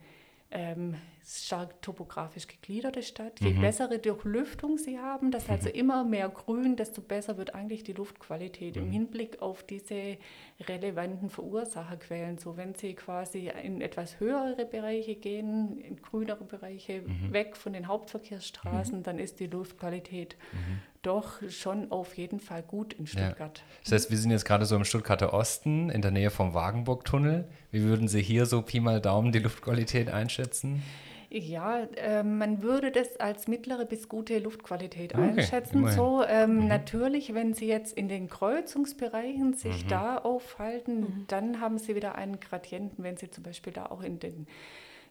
[0.50, 3.40] ähm, stark topografisch gegliederte Stadt.
[3.40, 3.60] Je mhm.
[3.60, 7.92] bessere Durchlüftung sie haben, das heißt also immer mehr Grün, desto besser wird eigentlich die
[7.92, 8.82] Luftqualität mhm.
[8.82, 10.16] im Hinblick auf diese
[10.60, 12.38] relevanten Verursacherquellen.
[12.38, 17.32] So wenn sie quasi in etwas höhere Bereiche gehen, in grünere Bereiche, mhm.
[17.32, 19.02] weg von den Hauptverkehrsstraßen, mhm.
[19.02, 20.80] dann ist die Luftqualität mhm.
[21.02, 23.58] doch schon auf jeden Fall gut in Stuttgart.
[23.58, 23.64] Ja.
[23.84, 27.46] Das heißt, wir sind jetzt gerade so im Stuttgarter Osten, in der Nähe vom Wagenburg-Tunnel.
[27.70, 30.82] Wie würden Sie hier so Pi mal Daumen die Luftqualität einschätzen?
[31.32, 35.88] Ja, äh, man würde das als mittlere bis gute Luftqualität okay, einschätzen.
[35.92, 36.66] So ähm, mhm.
[36.66, 39.88] natürlich, wenn Sie jetzt in den Kreuzungsbereichen sich mhm.
[39.88, 41.24] da aufhalten, mhm.
[41.28, 44.48] dann haben Sie wieder einen Gradienten, wenn Sie zum Beispiel da auch in den,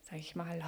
[0.01, 0.61] sag ich mal,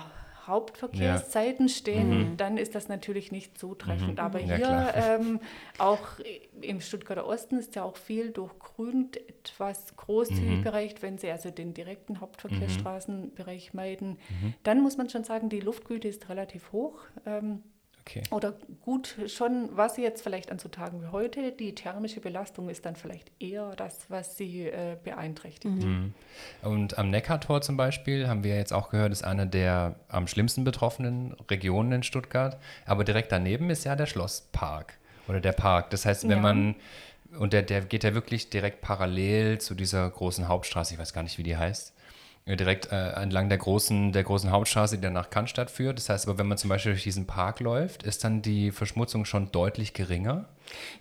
[0.48, 1.74] Hauptverkehrszeiten ja.
[1.74, 2.38] stehen, mhm.
[2.38, 4.14] dann ist das natürlich nicht zutreffend.
[4.14, 4.20] Mhm.
[4.20, 5.40] Aber ja, hier ähm,
[5.78, 6.08] auch
[6.62, 10.64] im Stuttgarter Osten ist ja auch viel durchgrünt, etwas großzügig mhm.
[10.64, 14.12] bereicht, wenn Sie also den direkten Hauptverkehrsstraßenbereich meiden.
[14.12, 14.54] Mhm.
[14.64, 17.00] Dann muss man schon sagen, die Luftgüte ist relativ hoch.
[17.26, 17.64] Ähm,
[18.02, 18.24] Okay.
[18.32, 22.70] Oder gut, schon, was sie jetzt vielleicht an so Tagen wie heute, die thermische Belastung
[22.70, 25.84] ist dann vielleicht eher das, was sie äh, beeinträchtigt.
[25.84, 26.14] Mhm.
[26.64, 30.64] Und am Neckartor zum Beispiel, haben wir jetzt auch gehört, ist eine der am schlimmsten
[30.64, 32.58] betroffenen Regionen in Stuttgart.
[32.86, 35.92] Aber direkt daneben ist ja der Schlosspark oder der Park.
[35.92, 36.38] Das heißt, wenn ja.
[36.38, 36.76] man,
[37.38, 41.24] und der, der geht ja wirklich direkt parallel zu dieser großen Hauptstraße, ich weiß gar
[41.24, 41.94] nicht, wie die heißt
[42.56, 45.98] direkt äh, entlang der großen, der großen Hauptstraße, die dann nach Cannstatt führt.
[45.98, 49.26] Das heißt aber, wenn man zum Beispiel durch diesen Park läuft, ist dann die Verschmutzung
[49.26, 50.46] schon deutlich geringer?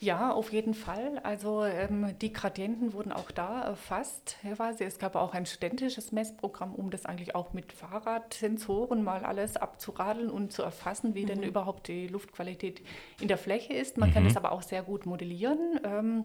[0.00, 1.18] Ja, auf jeden Fall.
[1.22, 4.37] Also ähm, die Gradienten wurden auch da erfasst.
[4.54, 4.85] Quasi.
[4.85, 10.30] Es gab auch ein studentisches Messprogramm, um das eigentlich auch mit Fahrradsensoren mal alles abzuradeln
[10.30, 11.28] und zu erfassen, wie mhm.
[11.28, 12.83] denn überhaupt die Luftqualität
[13.20, 13.98] in der Fläche ist.
[13.98, 14.14] Man mhm.
[14.14, 15.80] kann das aber auch sehr gut modellieren.
[15.85, 16.24] Ähm,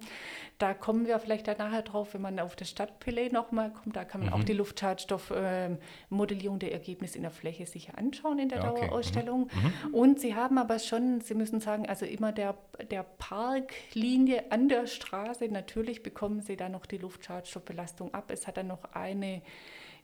[0.57, 3.95] da kommen wir vielleicht dann nachher drauf, wenn man auf das Stadtpillet nochmal kommt.
[3.95, 4.35] Da kann man mhm.
[4.35, 8.87] auch die Luftschadstoffmodellierung ähm, der Ergebnisse in der Fläche sich anschauen in der ja, okay.
[8.87, 9.49] Dauerausstellung.
[9.53, 9.89] Mhm.
[9.89, 9.93] Mhm.
[9.93, 12.55] Und Sie haben aber schon, Sie müssen sagen, also immer der,
[12.89, 13.03] der
[13.35, 15.49] Parklinie an der Straße.
[15.49, 18.31] Natürlich bekommen sie dann noch die Luftschadstoffbelastung ab.
[18.31, 19.41] Es hat dann noch eine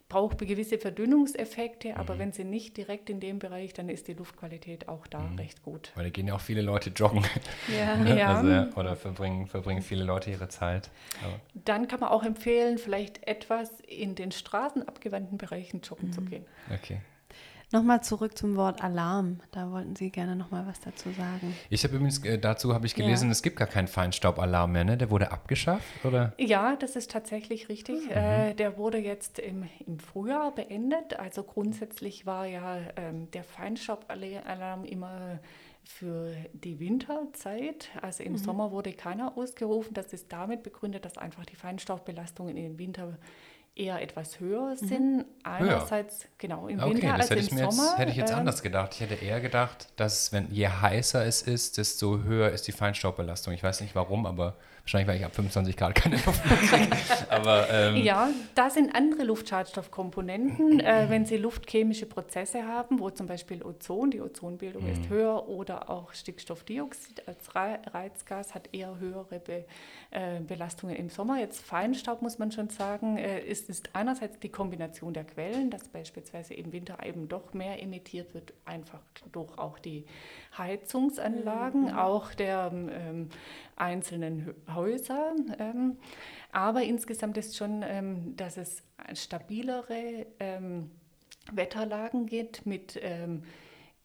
[0.10, 2.20] braucht gewisse Verdünnungseffekte, aber mhm.
[2.20, 5.38] wenn sie nicht direkt in dem Bereich, dann ist die Luftqualität auch da mhm.
[5.38, 5.94] recht gut.
[5.96, 7.26] Weil da gehen ja auch viele Leute joggen.
[7.74, 8.36] Ja, ja.
[8.36, 10.90] Also, oder verbringen, verbringen viele Leute ihre Zeit.
[11.24, 11.40] Aber.
[11.54, 16.14] Dann kann man auch empfehlen, vielleicht etwas in den straßenabgewandten Bereichen joggen mhm.
[16.14, 16.46] zu gehen.
[16.74, 17.00] Okay.
[17.74, 19.40] Nochmal zurück zum Wort Alarm.
[19.52, 21.56] Da wollten Sie gerne nochmal was dazu sagen.
[21.70, 23.32] Ich habe übrigens, äh, dazu habe ich gelesen, ja.
[23.32, 24.98] es gibt gar keinen Feinstaubalarm mehr, ne?
[24.98, 26.34] Der wurde abgeschafft, oder?
[26.38, 28.06] Ja, das ist tatsächlich richtig.
[28.06, 28.12] Mhm.
[28.12, 31.18] Äh, der wurde jetzt im, im Frühjahr beendet.
[31.18, 35.40] Also grundsätzlich war ja ähm, der Feinstaubalarm immer
[35.84, 37.90] für die Winterzeit.
[38.02, 38.38] Also im mhm.
[38.38, 39.94] Sommer wurde keiner ausgerufen.
[39.94, 43.18] Das ist damit begründet, dass einfach die Feinstaubbelastungen in den Winter
[43.76, 44.88] eher etwas höher mhm.
[44.88, 45.18] sind.
[45.18, 45.26] Mhm.
[45.44, 47.84] Einerseits, genau, im okay, Winter das als im Sommer.
[47.84, 48.94] Jetzt, hätte ich jetzt ähm, anders gedacht.
[48.94, 53.54] Ich hätte eher gedacht, dass wenn je heißer es ist, desto höher ist die Feinstaubbelastung.
[53.54, 56.98] Ich weiß nicht warum, aber Wahrscheinlich, weil ich ab 25 Grad keine Luft mehr kriege.
[57.30, 60.80] Aber, ähm, ja, da sind andere Luftschadstoffkomponenten.
[60.80, 65.10] äh, wenn Sie luftchemische Prozesse haben, wo zum Beispiel Ozon, die Ozonbildung ist mhm.
[65.10, 69.66] höher, oder auch Stickstoffdioxid als Reizgas hat eher höhere Be,
[70.10, 71.40] äh, Belastungen im Sommer.
[71.40, 75.88] Jetzt Feinstaub muss man schon sagen, äh, ist, ist einerseits die Kombination der Quellen, dass
[75.88, 80.06] beispielsweise im Winter eben doch mehr emittiert wird, einfach durch auch die
[80.58, 81.98] Heizungsanlagen, mhm.
[81.98, 83.30] auch der ähm,
[83.76, 85.34] einzelnen Häuser.
[85.60, 85.98] Ähm,
[86.52, 88.84] aber insgesamt ist schon, ähm, dass es
[89.14, 90.92] stabilere ähm,
[91.52, 93.44] Wetterlagen gibt mit ähm,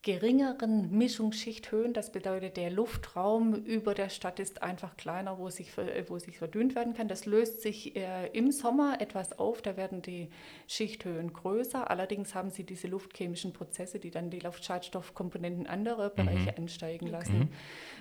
[0.06, 1.92] geringeren Mischungsschichthöhen.
[1.92, 5.72] Das bedeutet, der Luftraum über der Stadt ist einfach kleiner, wo sich,
[6.06, 7.08] wo sich verdünnt werden kann.
[7.08, 10.30] Das löst sich äh, im Sommer etwas auf, da werden die
[10.68, 11.90] Schichthöhen größer.
[11.90, 16.58] Allerdings haben sie diese luftchemischen Prozesse, die dann die Luftschadstoffkomponenten anderer Bereiche mhm.
[16.62, 17.38] ansteigen lassen.
[17.38, 17.48] Mhm.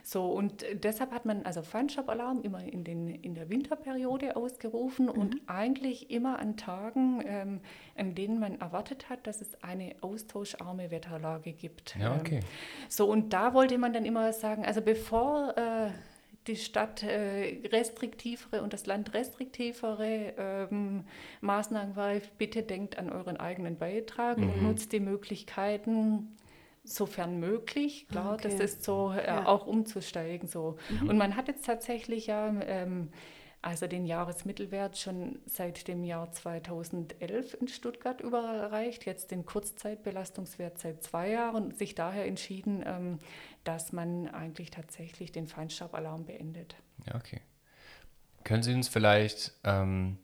[0.03, 5.11] So, und deshalb hat man also Feinstaubalarm immer in, den, in der Winterperiode ausgerufen mhm.
[5.11, 7.61] und eigentlich immer an Tagen, ähm,
[7.97, 11.94] an denen man erwartet hat, dass es eine austauscharme Wetterlage gibt.
[11.99, 12.39] Ja, ähm, okay.
[12.89, 15.91] So, und da wollte man dann immer sagen, also bevor äh,
[16.47, 21.05] die Stadt äh, restriktivere und das Land restriktivere ähm,
[21.41, 24.49] Maßnahmen greift, bitte denkt an euren eigenen Beitrag mhm.
[24.49, 26.35] und nutzt die Möglichkeiten,
[26.83, 28.07] sofern möglich.
[28.09, 28.43] Klar, okay.
[28.43, 29.45] das ist so äh, ja.
[29.47, 30.47] auch umzusteigen.
[30.47, 30.77] So.
[31.01, 31.09] Mhm.
[31.09, 33.09] Und man hat jetzt tatsächlich ja ähm,
[33.65, 41.01] also den Jahresmittelwert schon seit dem Jahr 2011 in Stuttgart überreicht, jetzt den Kurzzeitbelastungswert seit
[41.01, 43.17] zwei Jahren und sich daher entschieden, ähm,
[43.63, 46.75] dass man eigentlich tatsächlich den Feinstaubalarm beendet.
[47.07, 47.41] Ja, okay.
[48.43, 50.19] Können Sie uns vielleicht ähm,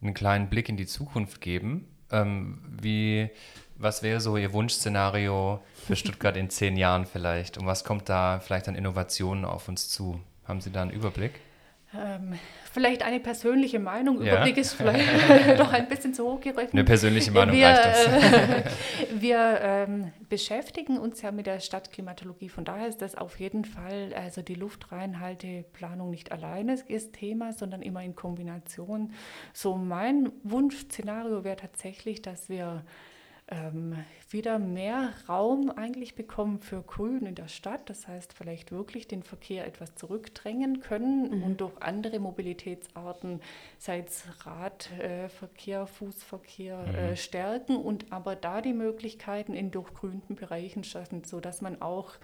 [0.00, 1.94] einen kleinen Blick in die Zukunft geben?
[2.10, 3.28] Ähm, wie,
[3.76, 7.58] was wäre so Ihr Wunschszenario für Stuttgart in zehn Jahren vielleicht?
[7.58, 10.18] Und was kommt da vielleicht an Innovationen auf uns zu?
[10.44, 11.40] Haben Sie da einen Überblick?
[12.76, 14.20] Vielleicht eine persönliche Meinung.
[14.20, 14.34] Ja.
[14.34, 15.08] Überblick ist vielleicht
[15.58, 16.74] doch ein bisschen zu hoch gerechnet.
[16.74, 18.74] Eine persönliche Meinung wir, reicht das.
[19.18, 22.50] Wir ähm, beschäftigen uns ja mit der Stadtklimatologie.
[22.50, 27.80] Von daher ist das auf jeden Fall, also die Luftreinhalteplanung nicht alleine ist Thema, sondern
[27.80, 29.14] immer in Kombination.
[29.54, 32.84] So mein Wunschszenario wäre tatsächlich, dass wir
[33.48, 33.96] ähm,
[34.28, 37.88] wieder mehr Raum eigentlich bekommen für Grün in der Stadt.
[37.88, 41.42] Das heißt, vielleicht wirklich den Verkehr etwas zurückdrängen können mhm.
[41.44, 43.40] und durch andere Mobilitätsarten,
[43.78, 46.94] sei es Radverkehr, äh, Fußverkehr, mhm.
[46.94, 52.14] äh, stärken und aber da die Möglichkeiten in durchgrünten Bereichen schaffen, sodass man auch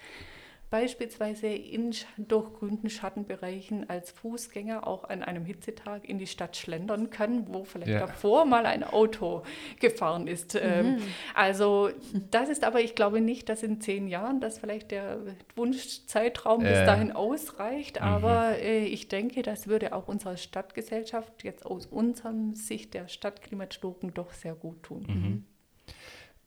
[0.72, 7.52] beispielsweise in durchgrünten Schattenbereichen als Fußgänger auch an einem Hitzetag in die Stadt schlendern kann,
[7.52, 8.00] wo vielleicht ja.
[8.00, 9.42] davor mal ein Auto
[9.80, 10.54] gefahren ist.
[10.54, 11.02] Ähm, mhm.
[11.34, 11.90] Also
[12.30, 15.18] das ist aber, ich glaube nicht, dass in zehn Jahren, dass vielleicht der
[15.56, 16.70] Wunschzeitraum äh.
[16.70, 18.06] bis dahin ausreicht, mhm.
[18.06, 24.14] aber äh, ich denke, das würde auch unserer Stadtgesellschaft jetzt aus unserer Sicht der Stadtklimatologen
[24.14, 25.04] doch sehr gut tun.
[25.06, 25.44] Mhm.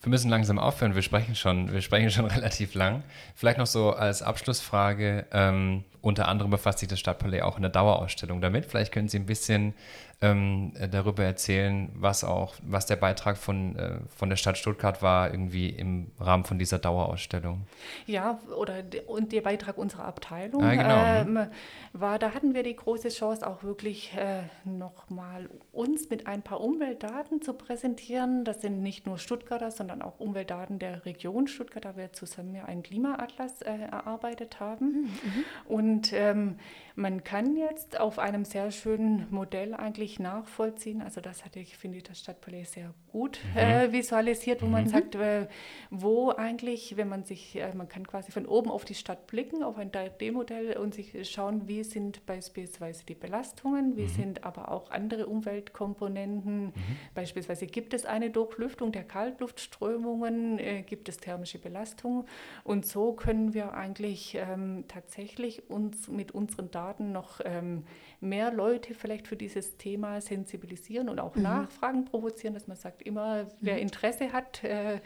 [0.05, 0.93] Wir müssen langsam aufhören.
[0.93, 3.01] Wir sprechen schon, wir sprechen schon relativ lang.
[3.33, 5.25] Vielleicht noch so als Abschlussfrage.
[5.31, 8.67] Ähm, unter anderem befasst sich das Stadtpalais auch in der Dauerausstellung damit.
[8.67, 9.73] Vielleicht können Sie ein bisschen
[10.21, 15.31] ähm, darüber erzählen, was auch, was der Beitrag von, äh, von der Stadt Stuttgart war,
[15.31, 17.67] irgendwie im Rahmen von dieser Dauerausstellung.
[18.05, 21.39] Ja, oder und der Beitrag unserer Abteilung ah, genau.
[21.39, 21.49] ähm,
[21.91, 26.61] war, da hatten wir die große Chance, auch wirklich äh, nochmal uns mit ein paar
[26.61, 28.45] Umweltdaten zu präsentieren.
[28.45, 32.65] Das sind nicht nur Stuttgarter, sondern auch Umweltdaten der Region Stuttgart, da wir zusammen ja
[32.65, 34.85] einen Klimaatlas äh, erarbeitet haben.
[34.85, 35.01] Mhm.
[35.01, 35.45] mhm.
[35.95, 36.57] Und ähm,
[36.95, 41.97] man kann jetzt auf einem sehr schönen Modell eigentlich nachvollziehen, also das hatte ich, finde
[41.97, 43.59] ich, das Stadtpalais sehr gut mhm.
[43.59, 44.71] äh, visualisiert, wo mhm.
[44.71, 45.47] man sagt, äh,
[45.89, 49.61] wo eigentlich, wenn man sich, äh, man kann quasi von oben auf die Stadt blicken,
[49.61, 54.09] auf ein 3D-Modell und sich schauen, wie sind beispielsweise die Belastungen, wie mhm.
[54.09, 56.73] sind aber auch andere Umweltkomponenten, mhm.
[57.13, 62.25] beispielsweise gibt es eine Durchlüftung der Kaltluftströmungen, äh, gibt es thermische Belastung
[62.63, 67.83] und so können wir eigentlich ähm, tatsächlich uns mit unseren Daten Daten noch ähm,
[68.19, 71.43] mehr Leute vielleicht für dieses Thema sensibilisieren und auch mhm.
[71.43, 73.81] Nachfragen provozieren, dass man sagt, immer wer mhm.
[73.81, 74.99] Interesse hat, äh,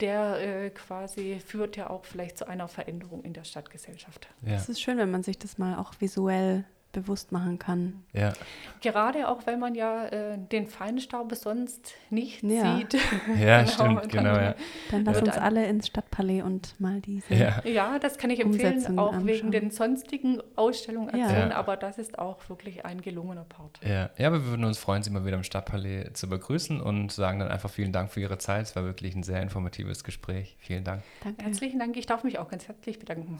[0.00, 4.28] der äh, quasi führt ja auch vielleicht zu einer Veränderung in der Stadtgesellschaft.
[4.44, 4.54] Ja.
[4.54, 8.02] Es ist schön, wenn man sich das mal auch visuell bewusst machen kann.
[8.12, 8.32] Ja.
[8.80, 12.76] Gerade auch, weil man ja äh, den Feinstaub sonst nicht ja.
[12.76, 12.94] sieht.
[13.38, 14.34] Ja, genau, stimmt, genau.
[14.34, 14.54] Ja.
[14.90, 17.34] Dann lass uns alle ins Stadtpalais und mal diese.
[17.34, 19.26] Ja, ja das kann ich empfehlen, auch anschauen.
[19.26, 23.80] wegen den sonstigen Ausstellungen erzählen, aber das ist auch wirklich ein gelungener Part.
[23.84, 24.10] Ja.
[24.16, 27.48] ja, wir würden uns freuen, Sie mal wieder im Stadtpalais zu begrüßen und sagen dann
[27.48, 28.66] einfach vielen Dank für Ihre Zeit.
[28.66, 30.56] Es war wirklich ein sehr informatives Gespräch.
[30.58, 31.02] Vielen Dank.
[31.22, 31.44] Danke.
[31.44, 31.96] Herzlichen Dank.
[31.96, 33.38] Ich darf mich auch ganz herzlich bedanken.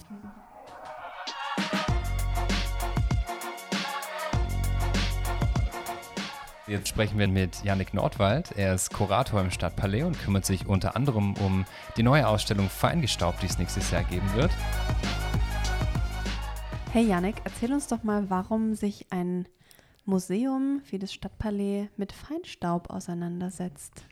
[6.71, 8.53] Jetzt sprechen wir mit Yannick Nordwald.
[8.53, 11.65] Er ist Kurator im Stadtpalais und kümmert sich unter anderem um
[11.97, 14.53] die neue Ausstellung Feingestaubt, die es nächstes Jahr geben wird.
[16.93, 19.49] Hey Yannick, erzähl uns doch mal, warum sich ein
[20.05, 24.05] Museum wie das Stadtpalais mit Feinstaub auseinandersetzt.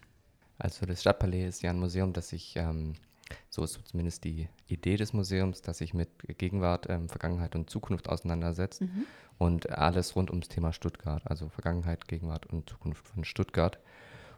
[0.59, 2.95] Also das Stadtpalais ist ja ein Museum, das sich ähm,
[3.51, 6.09] so ist zumindest die Idee des Museums, dass sich mit
[6.39, 9.07] Gegenwart, ähm, Vergangenheit und Zukunft auseinandersetzt mhm.
[9.39, 13.79] und alles rund ums Thema Stuttgart, also Vergangenheit, Gegenwart und Zukunft von Stuttgart.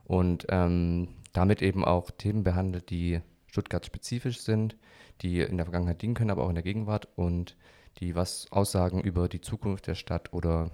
[0.05, 4.76] Und ähm, damit eben auch Themen behandelt, die Stuttgart spezifisch sind,
[5.22, 7.57] die in der Vergangenheit dienen können, aber auch in der Gegenwart und
[7.99, 10.70] die was aussagen über die Zukunft der Stadt oder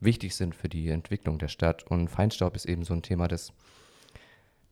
[0.00, 1.84] wichtig sind für die Entwicklung der Stadt.
[1.90, 3.52] Und Feinstaub ist eben so ein Thema, das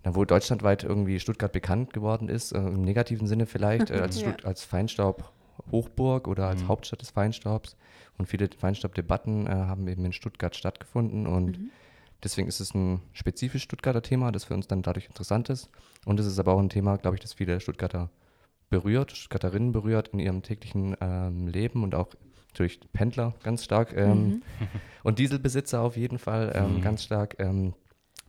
[0.05, 4.34] wo deutschlandweit irgendwie Stuttgart bekannt geworden ist, äh, im negativen Sinne vielleicht, äh, als, ja.
[4.44, 6.68] als Feinstaub-Hochburg oder als mhm.
[6.68, 7.76] Hauptstadt des Feinstaubs.
[8.16, 11.26] Und viele Feinstaubdebatten äh, haben eben in Stuttgart stattgefunden.
[11.26, 11.70] Und mhm.
[12.22, 15.68] deswegen ist es ein spezifisch Stuttgarter Thema, das für uns dann dadurch interessant ist.
[16.05, 18.11] Und es ist aber auch ein Thema, glaube ich, das viele Stuttgarter
[18.70, 22.09] berührt, Stuttgarterinnen berührt in ihrem täglichen ähm, Leben und auch
[22.49, 24.42] natürlich Pendler ganz stark ähm, mhm.
[25.05, 26.82] und Dieselbesitzer auf jeden Fall ähm, mhm.
[26.82, 27.36] ganz stark.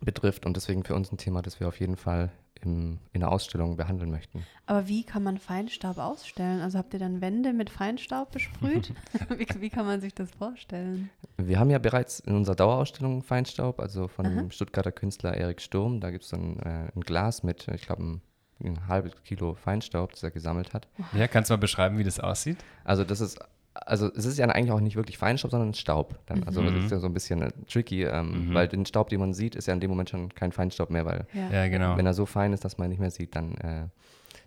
[0.02, 2.32] Betrifft und deswegen für uns ein Thema, das wir auf jeden Fall
[2.62, 4.46] im, in der Ausstellung behandeln möchten.
[4.66, 6.62] Aber wie kann man Feinstaub ausstellen?
[6.62, 8.94] Also habt ihr dann Wände mit Feinstaub besprüht?
[9.30, 11.10] wie, wie, kann man sich das vorstellen?
[11.38, 14.36] Wir haben ja bereits in unserer Dauerausstellung Feinstaub, also von Aha.
[14.36, 16.00] dem Stuttgarter Künstler Erik Sturm.
[16.00, 18.22] Da gibt es so ein, äh, ein, Glas mit, ich glaube, ein,
[18.64, 20.88] ein halbes Kilo Feinstaub, das er gesammelt hat.
[21.14, 22.58] Ja, kannst du mal beschreiben, wie das aussieht?
[22.84, 23.40] Also das ist
[23.74, 26.20] also es ist ja eigentlich auch nicht wirklich Feinstaub, sondern Staub.
[26.26, 26.44] Dann.
[26.44, 26.90] Also das ist mhm.
[26.90, 28.54] ja so ein bisschen äh, tricky, ähm, mhm.
[28.54, 31.06] weil den Staub, den man sieht, ist ja in dem Moment schon kein Feinstaub mehr,
[31.06, 31.50] weil ja.
[31.52, 31.98] Ja, genau.
[31.98, 33.88] wenn er so fein ist, dass man ihn nicht mehr sieht, dann, äh,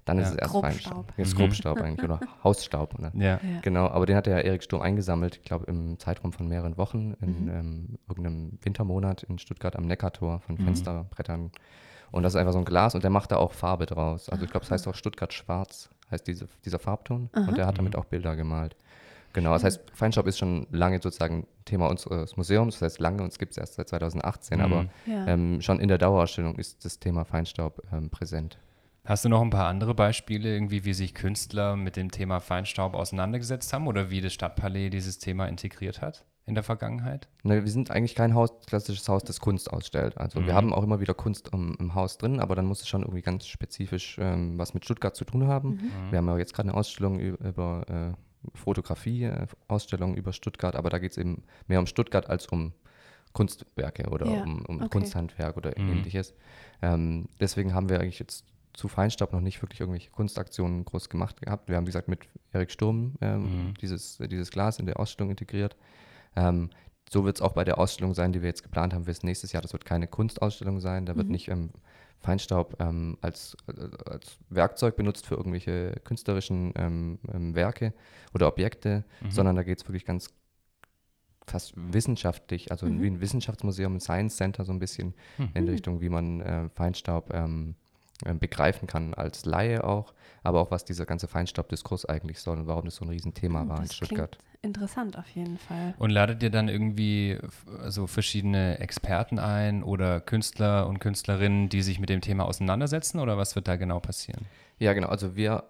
[0.05, 0.25] dann ja.
[0.25, 1.13] ist es erst Feinstaub.
[1.17, 1.85] Ja, ist Grobstaub mhm.
[1.85, 2.99] eigentlich oder Hausstaub.
[2.99, 3.13] Oder?
[3.15, 3.41] Ja.
[3.63, 7.15] Genau, aber den hat ja Erik Sturm eingesammelt, ich glaube im Zeitraum von mehreren Wochen,
[7.21, 7.51] in mhm.
[7.51, 10.65] ähm, irgendeinem Wintermonat in Stuttgart am Neckartor von mhm.
[10.65, 11.53] Fensterbrettern.
[12.11, 14.29] Und das ist einfach so ein Glas und der macht da auch Farbe draus.
[14.29, 17.31] Also ich glaube, es heißt auch Stuttgart Schwarz, heißt diese, dieser Farbton.
[17.33, 17.49] Aha.
[17.49, 18.77] Und der hat damit auch Bilder gemalt.
[19.33, 23.39] Genau, das heißt, Feinstaub ist schon lange sozusagen Thema unseres Museums, das heißt lange, uns
[23.39, 24.65] gibt es erst seit 2018, mhm.
[24.65, 25.27] aber ja.
[25.27, 28.59] ähm, schon in der Dauerausstellung ist das Thema Feinstaub ähm, präsent.
[29.05, 32.95] Hast du noch ein paar andere Beispiele, irgendwie, wie sich Künstler mit dem Thema Feinstaub
[32.95, 36.25] auseinandergesetzt haben oder wie das Stadtpalais dieses Thema integriert hat?
[36.45, 37.29] in der Vergangenheit?
[37.43, 40.19] Ne, wir sind eigentlich kein Haus, klassisches Haus, das Kunst ausstellt.
[40.19, 40.47] Also mhm.
[40.47, 43.03] wir haben auch immer wieder Kunst im, im, Haus drin, aber dann muss es schon
[43.03, 45.71] irgendwie ganz spezifisch ähm, was mit Stuttgart zu tun haben.
[45.71, 46.11] Mhm.
[46.11, 48.23] Wir haben ja jetzt gerade eine Ausstellung über äh, Fotografie, äh,
[49.69, 52.73] Ausstellung über Stuttgart, aber da geht es eben mehr um Stuttgart als um
[53.33, 54.43] Kunstwerke oder ja.
[54.43, 54.89] um, um okay.
[54.89, 55.91] Kunsthandwerk oder mhm.
[55.91, 56.35] ähnliches.
[56.83, 61.41] Ähm, deswegen haben wir eigentlich jetzt zu Feinstaub noch nicht wirklich irgendwelche Kunstaktionen groß gemacht
[61.41, 61.69] gehabt.
[61.69, 62.21] Wir haben, wie gesagt, mit
[62.53, 63.75] Erik Sturm ähm, mhm.
[63.81, 65.77] dieses, dieses Glas in der Ausstellung integriert.
[66.37, 66.71] Ähm,
[67.11, 69.53] so wird es auch bei der Ausstellung sein, die wir jetzt geplant haben fürs nächstes
[69.53, 69.61] Jahr.
[69.61, 71.05] Das wird keine Kunstausstellung sein.
[71.05, 71.33] Da wird mhm.
[71.33, 71.71] nicht ähm,
[72.23, 73.57] Feinstaub ähm, als,
[74.07, 77.93] als Werkzeug benutzt für irgendwelche künstlerischen ähm, ähm, Werke
[78.33, 79.31] oder Objekte, mhm.
[79.31, 80.29] sondern da geht es wirklich ganz
[81.47, 83.03] fast wissenschaftlich, also mhm.
[83.03, 85.51] wie ein Wissenschaftsmuseum, ein Science Center so ein bisschen mhm.
[85.55, 87.75] in Richtung, wie man äh, Feinstaub ähm,
[88.25, 90.15] äh, begreifen kann als Laie auch,
[90.45, 93.69] aber auch was dieser ganze Feinstaubdiskurs eigentlich soll und warum das so ein Riesenthema oh,
[93.69, 94.39] war in Stuttgart.
[94.63, 95.95] Interessant auf jeden Fall.
[95.99, 97.37] Und ladet ihr dann irgendwie
[97.89, 103.37] so verschiedene Experten ein oder Künstler und Künstlerinnen, die sich mit dem Thema auseinandersetzen oder
[103.37, 104.47] was wird da genau passieren?
[104.79, 105.09] Ja, genau.
[105.09, 105.65] Also wir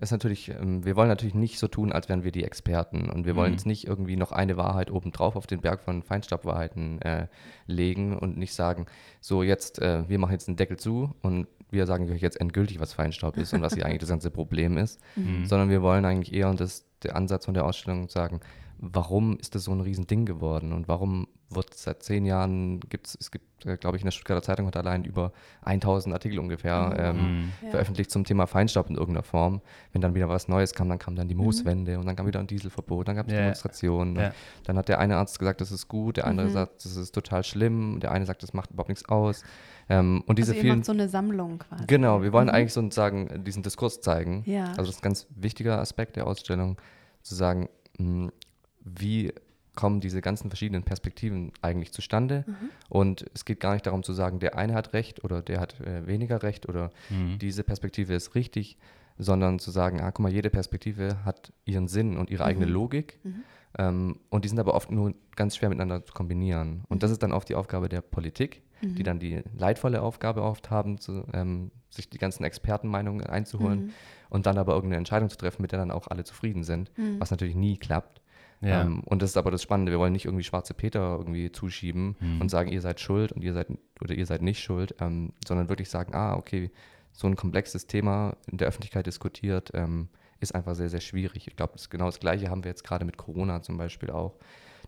[0.00, 3.26] ist natürlich, ähm, wir wollen natürlich nicht so tun, als wären wir die Experten und
[3.26, 3.56] wir wollen mhm.
[3.56, 7.26] jetzt nicht irgendwie noch eine Wahrheit obendrauf auf den Berg von Feinstaubwahrheiten äh,
[7.66, 8.86] legen und nicht sagen,
[9.20, 12.80] so jetzt, äh, wir machen jetzt einen Deckel zu und wir sagen euch jetzt endgültig,
[12.80, 15.44] was Feinstaub ist und was hier eigentlich das ganze Problem ist, mhm.
[15.44, 18.40] sondern wir wollen eigentlich eher, und das der Ansatz von der Ausstellung, sagen,
[18.80, 23.30] warum ist das so ein Riesending geworden und warum wird seit zehn Jahren, gibt's, es
[23.30, 27.18] gibt, äh, glaube ich, in der Stuttgarter Zeitung hat allein über 1000 Artikel ungefähr mhm.
[27.20, 27.70] ähm, ja.
[27.70, 29.60] veröffentlicht zum Thema Feinstaub in irgendeiner Form.
[29.92, 31.42] Wenn dann wieder was Neues kam, dann kam dann die mhm.
[31.42, 32.00] Mooswende mhm.
[32.00, 33.40] und dann kam wieder ein Dieselverbot, dann gab es ja.
[33.40, 34.16] Demonstrationen.
[34.16, 34.32] Ja.
[34.64, 36.52] Dann hat der eine Arzt gesagt, das ist gut, der andere mhm.
[36.52, 39.42] sagt, das ist total schlimm, der eine sagt, das macht überhaupt nichts aus.
[39.88, 41.84] Ähm, und diese also vielen, so eine Sammlung quasi.
[41.86, 42.54] Genau, wir wollen mhm.
[42.54, 44.44] eigentlich sozusagen diesen Diskurs zeigen.
[44.46, 44.66] Ja.
[44.68, 46.76] Also das ist ein ganz wichtiger Aspekt der Ausstellung,
[47.22, 47.68] zu sagen,
[47.98, 48.32] mh, hm,
[48.80, 49.32] wie
[49.74, 52.44] kommen diese ganzen verschiedenen Perspektiven eigentlich zustande.
[52.46, 52.54] Mhm.
[52.88, 55.80] Und es geht gar nicht darum zu sagen, der eine hat recht oder der hat
[55.80, 57.38] äh, weniger recht oder mhm.
[57.38, 58.76] diese Perspektive ist richtig,
[59.16, 62.48] sondern zu sagen, ah, guck mal, jede Perspektive hat ihren Sinn und ihre mhm.
[62.48, 63.20] eigene Logik.
[63.22, 63.42] Mhm.
[63.78, 66.82] Ähm, und die sind aber oft nur ganz schwer miteinander zu kombinieren.
[66.88, 67.12] Und das mhm.
[67.12, 69.04] ist dann oft die Aufgabe der Politik, die mhm.
[69.04, 73.92] dann die leidvolle Aufgabe oft haben, zu, ähm, sich die ganzen Expertenmeinungen einzuholen
[74.30, 77.30] und dann aber irgendeine Entscheidung zu treffen, mit der dann auch alle zufrieden sind, was
[77.30, 78.20] natürlich nie klappt.
[78.60, 78.82] Ja.
[78.82, 79.92] Ähm, und das ist aber das Spannende.
[79.92, 82.40] Wir wollen nicht irgendwie schwarze Peter irgendwie zuschieben mhm.
[82.40, 83.68] und sagen, ihr seid schuld und ihr seid
[84.00, 86.70] oder ihr seid nicht schuld, ähm, sondern wirklich sagen, ah, okay,
[87.12, 90.08] so ein komplexes Thema in der Öffentlichkeit diskutiert, ähm,
[90.40, 91.46] ist einfach sehr, sehr schwierig.
[91.46, 94.36] Ich glaube, genau das Gleiche haben wir jetzt gerade mit Corona zum Beispiel auch.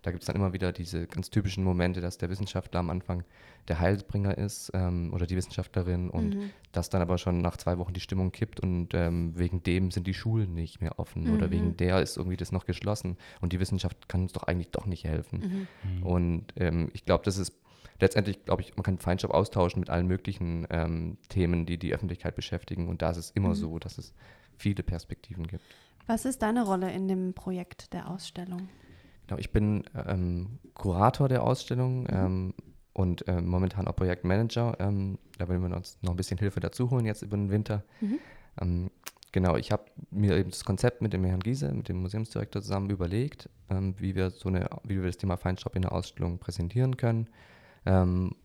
[0.03, 3.23] Da gibt es dann immer wieder diese ganz typischen Momente, dass der Wissenschaftler am Anfang
[3.69, 6.49] der Heilsbringer ist ähm, oder die Wissenschaftlerin und mhm.
[6.73, 10.05] dass dann aber schon nach zwei Wochen die Stimmung kippt und ähm, wegen dem sind
[10.05, 11.35] die Schulen nicht mehr offen mhm.
[11.35, 11.77] oder wegen mhm.
[11.77, 15.05] der ist irgendwie das noch geschlossen und die Wissenschaft kann uns doch eigentlich doch nicht
[15.05, 15.39] helfen.
[15.39, 15.97] Mhm.
[15.97, 16.03] mhm.
[16.03, 17.53] Und ähm, ich glaube, das ist
[18.01, 22.35] letztendlich, glaube ich, man kann Feindschaft austauschen mit allen möglichen ähm, Themen, die die Öffentlichkeit
[22.35, 23.55] beschäftigen und da ist es immer mhm.
[23.55, 24.13] so, dass es
[24.57, 25.63] viele Perspektiven gibt.
[26.07, 28.67] Was ist deine Rolle in dem Projekt der Ausstellung?
[29.27, 32.07] Genau, ich bin ähm, Kurator der Ausstellung mhm.
[32.11, 32.53] ähm,
[32.93, 34.77] und äh, momentan auch Projektmanager.
[34.79, 37.83] Ähm, da wollen wir uns noch ein bisschen Hilfe dazu holen jetzt über den Winter.
[38.01, 38.19] Mhm.
[38.61, 38.91] Ähm,
[39.31, 42.89] genau, ich habe mir eben das Konzept mit dem Herrn Giese, mit dem Museumsdirektor zusammen
[42.89, 46.97] überlegt, ähm, wie wir so eine, wie wir das Thema Feinstaub in der Ausstellung präsentieren
[46.97, 47.27] können.
[47.85, 48.35] Ähm,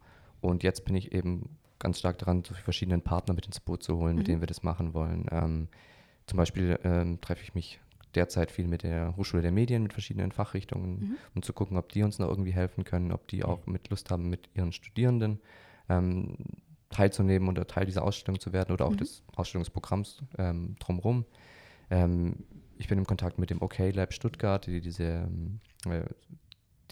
[0.41, 3.99] und jetzt bin ich eben ganz stark daran, so verschiedenen Partner mit ins Boot zu
[3.99, 4.19] holen, mhm.
[4.19, 5.69] mit denen wir das machen wollen.
[6.27, 7.81] zum Beispiel treffe ich mich
[8.15, 11.17] derzeit viel mit der Hochschule der Medien, mit verschiedenen Fachrichtungen, mhm.
[11.35, 14.11] um zu gucken, ob die uns noch irgendwie helfen können, ob die auch mit Lust
[14.11, 15.41] haben, mit ihren Studierenden
[15.89, 16.37] ähm,
[16.91, 18.99] teilzunehmen oder Teil dieser Ausstellung zu werden oder auch mhm.
[18.99, 21.25] des Ausstellungsprogramms ähm, drumherum.
[21.91, 22.45] Ähm,
[22.79, 26.05] ich bin im Kontakt mit dem OK Lab Stuttgart, die diese ähm, äh,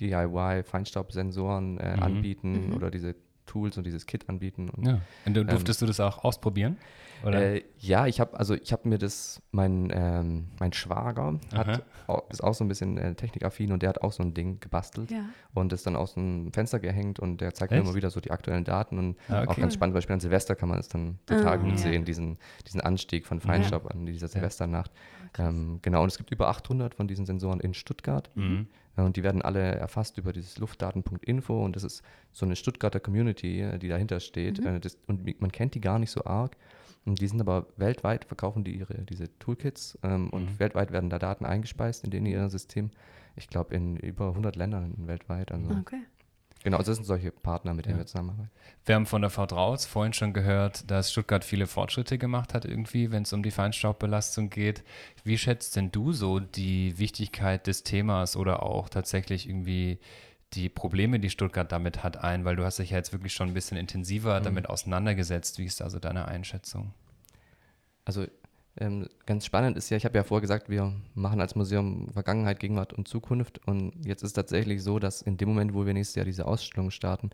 [0.00, 2.02] DIY-Feinstaubsensoren äh, mhm.
[2.02, 2.74] anbieten mhm.
[2.74, 3.14] oder diese
[3.46, 4.68] Tools und dieses Kit anbieten.
[4.68, 5.00] Und, ja.
[5.24, 6.76] Und durftest ähm, du das auch ausprobieren?
[7.24, 12.28] Äh, ja, ich habe also ich habe mir das mein ähm, mein Schwager hat auch,
[12.30, 15.10] ist auch so ein bisschen äh, technikaffin und der hat auch so ein Ding gebastelt
[15.10, 15.24] ja.
[15.54, 17.82] und ist dann aus dem Fenster gehängt und der zeigt Echt?
[17.82, 19.48] mir immer wieder so die aktuellen Daten und ah, okay.
[19.48, 21.78] auch ganz spannend, Beispiel an Silvester kann man es dann total ah, gut ja.
[21.78, 23.90] sehen, diesen diesen Anstieg von Feinstaub ja.
[23.90, 24.90] an dieser Silvesternacht.
[25.38, 28.30] Ähm, genau und es gibt über 800 von diesen Sensoren in Stuttgart.
[28.34, 28.68] Mhm.
[28.96, 33.60] Und die werden alle erfasst über dieses Luftdaten.info und das ist so eine Stuttgarter Community,
[33.60, 34.60] äh, die dahinter steht.
[34.60, 34.66] Mhm.
[34.66, 36.56] Äh, das, und man kennt die gar nicht so arg.
[37.04, 40.30] Und die sind aber weltweit, verkaufen die ihre, diese Toolkits ähm, mhm.
[40.30, 42.90] und weltweit werden da Daten eingespeist in, in ihr System.
[43.36, 45.52] Ich glaube in über 100 Ländern weltweit.
[45.52, 46.02] Also, okay.
[46.62, 48.50] Genau, also das sind solche Partner, mit denen wir zusammenarbeiten.
[48.84, 52.64] Wir haben von der Frau Drautz vorhin schon gehört, dass Stuttgart viele Fortschritte gemacht hat
[52.64, 54.82] irgendwie, wenn es um die Feinstaubbelastung geht.
[55.22, 59.98] Wie schätzt denn du so die Wichtigkeit des Themas oder auch tatsächlich irgendwie
[60.54, 62.44] die Probleme, die Stuttgart damit hat, ein?
[62.44, 64.44] Weil du hast dich ja jetzt wirklich schon ein bisschen intensiver mhm.
[64.44, 65.58] damit auseinandergesetzt.
[65.58, 66.94] Wie ist also deine Einschätzung?
[68.04, 68.26] Also
[68.78, 72.60] ähm, ganz spannend ist ja, ich habe ja vorher gesagt, wir machen als Museum Vergangenheit,
[72.60, 73.66] Gegenwart und Zukunft.
[73.66, 76.46] Und jetzt ist es tatsächlich so, dass in dem Moment, wo wir nächstes Jahr diese
[76.46, 77.30] Ausstellung starten,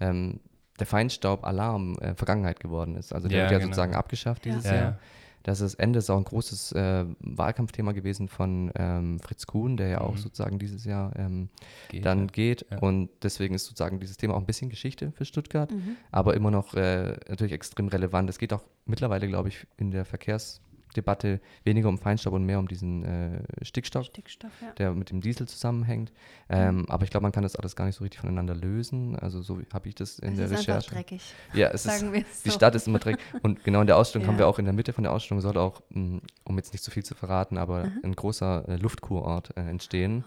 [0.00, 0.40] ähm,
[0.78, 3.12] der Feinstaub-Alarm äh, Vergangenheit geworden ist.
[3.12, 3.68] Also der ja, wird ja genau.
[3.68, 4.74] sozusagen abgeschafft dieses ja.
[4.74, 4.98] Jahr.
[5.42, 9.88] Das ist Ende ist auch ein großes äh, Wahlkampfthema gewesen von ähm, Fritz Kuhn, der
[9.88, 10.06] ja mhm.
[10.06, 11.50] auch sozusagen dieses Jahr ähm,
[11.88, 12.26] geht, dann ja.
[12.26, 12.66] geht.
[12.68, 12.78] Ja.
[12.78, 15.96] Und deswegen ist sozusagen dieses Thema auch ein bisschen Geschichte für Stuttgart, mhm.
[16.10, 18.28] aber immer noch äh, natürlich extrem relevant.
[18.28, 20.60] Es geht auch mittlerweile, glaube ich, in der Verkehrs-
[20.96, 24.72] Debatte weniger um Feinstaub und mehr um diesen äh, Stickstoff, Stickstoff ja.
[24.72, 26.12] der mit dem Diesel zusammenhängt.
[26.48, 26.84] Ähm, mhm.
[26.88, 29.16] Aber ich glaube, man kann das alles gar nicht so richtig voneinander lösen.
[29.16, 30.86] Also so habe ich das in es der Recherche.
[30.86, 31.34] Ist dreckig.
[31.54, 32.12] Ja, es ist, so.
[32.44, 33.20] die Stadt ist immer dreckig.
[33.42, 34.32] Und genau in der Ausstellung ja.
[34.32, 36.82] haben wir auch in der Mitte von der Ausstellung soll auch, mm, um jetzt nicht
[36.82, 38.00] zu so viel zu verraten, aber mhm.
[38.04, 40.24] ein großer äh, Luftkurort äh, entstehen,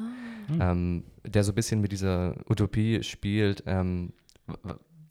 [0.50, 0.54] oh.
[0.60, 3.64] ähm, der so ein bisschen mit dieser Utopie spielt.
[3.66, 4.14] Ähm,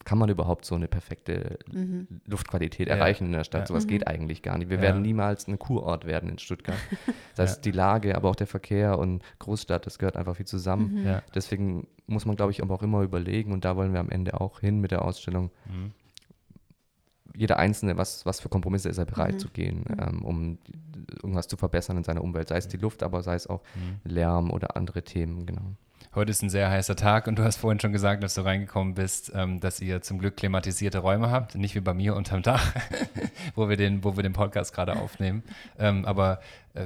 [0.09, 2.09] kann man überhaupt so eine perfekte mhm.
[2.25, 3.61] Luftqualität erreichen in der Stadt?
[3.61, 3.67] Ja.
[3.67, 3.89] Sowas mhm.
[3.91, 4.71] geht eigentlich gar nicht.
[4.71, 4.85] Wir ja.
[4.85, 6.79] werden niemals ein Kurort werden in Stuttgart.
[7.37, 11.05] Das heißt, die Lage, aber auch der Verkehr und Großstadt, das gehört einfach viel zusammen.
[11.05, 11.19] Mhm.
[11.35, 14.41] Deswegen muss man, glaube ich, aber auch immer überlegen und da wollen wir am Ende
[14.41, 15.51] auch hin mit der Ausstellung.
[15.67, 15.93] Mhm.
[17.37, 19.39] Jeder Einzelne, was, was für Kompromisse ist er bereit mhm.
[19.39, 20.01] zu gehen, mhm.
[20.01, 20.59] ähm, um
[21.23, 22.49] irgendwas zu verbessern in seiner Umwelt.
[22.49, 23.61] Sei es die Luft, aber sei es auch
[24.05, 25.77] Lärm oder andere Themen, genau.
[26.15, 28.95] Heute ist ein sehr heißer Tag und du hast vorhin schon gesagt, dass du reingekommen
[28.95, 32.75] bist, ähm, dass ihr zum Glück klimatisierte Räume habt, nicht wie bei mir unterm Dach,
[33.55, 35.43] wo, wir den, wo wir den Podcast gerade aufnehmen.
[35.79, 36.41] Ähm, aber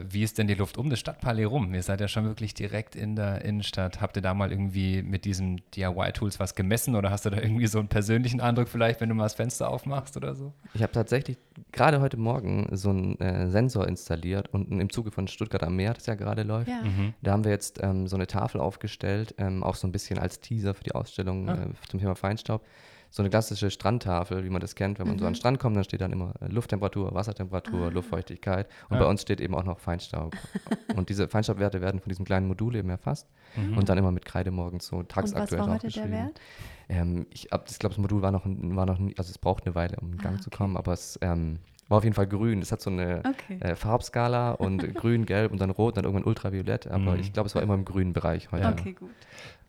[0.08, 1.74] wie ist denn die Luft um das Stadtpalais rum?
[1.74, 4.00] Ihr seid ja schon wirklich direkt in der Innenstadt.
[4.00, 7.66] Habt ihr da mal irgendwie mit diesen DIY-Tools was gemessen oder hast du da irgendwie
[7.66, 10.52] so einen persönlichen Eindruck vielleicht, wenn du mal das Fenster aufmachst oder so?
[10.74, 11.38] Ich habe tatsächlich
[11.72, 15.94] gerade heute Morgen so einen äh, Sensor installiert und im Zuge von Stuttgart am Meer,
[15.94, 16.82] das ja gerade läuft, ja.
[16.82, 17.14] mhm.
[17.22, 20.40] da haben wir jetzt ähm, so eine Tafel aufgestellt, ähm, auch so ein bisschen als
[20.40, 21.54] Teaser für die Ausstellung ah.
[21.54, 22.64] äh, zum Thema Feinstaub
[23.12, 25.20] so eine klassische Strandtafel, wie man das kennt, wenn man mhm.
[25.20, 27.90] so an den Strand kommt, dann steht dann immer äh, Lufttemperatur, Wassertemperatur, ah.
[27.90, 29.02] Luftfeuchtigkeit und ja.
[29.02, 30.34] bei uns steht eben auch noch Feinstaub.
[30.96, 33.76] und diese Feinstaubwerte werden von diesem kleinen Modul eben erfasst mhm.
[33.76, 36.40] und dann immer mit Kreide morgens so tagsaktuell und was war heute der Wert?
[36.88, 40.12] Ähm, ich glaube, das Modul war noch, war noch, also es braucht eine Weile, um
[40.12, 40.44] in Gang ah, okay.
[40.44, 41.58] zu kommen, aber es ähm,
[41.88, 42.62] war auf jeden Fall grün.
[42.62, 43.58] Es hat so eine okay.
[43.60, 46.86] äh, Farbskala und grün, gelb und dann rot und dann irgendwann ultraviolett.
[46.86, 47.20] Aber mhm.
[47.20, 48.68] ich glaube, es war immer im grünen Bereich heute.
[48.68, 49.10] Okay, gut.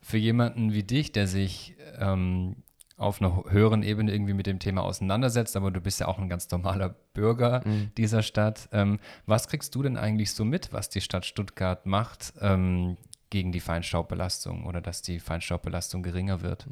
[0.01, 2.55] Für jemanden wie dich, der sich ähm,
[3.03, 6.29] auf einer höheren Ebene irgendwie mit dem Thema auseinandersetzt, aber du bist ja auch ein
[6.29, 7.91] ganz normaler Bürger mhm.
[7.97, 8.69] dieser Stadt.
[8.71, 12.97] Ähm, was kriegst du denn eigentlich so mit, was die Stadt Stuttgart macht ähm,
[13.29, 16.67] gegen die Feinstaubbelastung oder dass die Feinstaubbelastung geringer wird?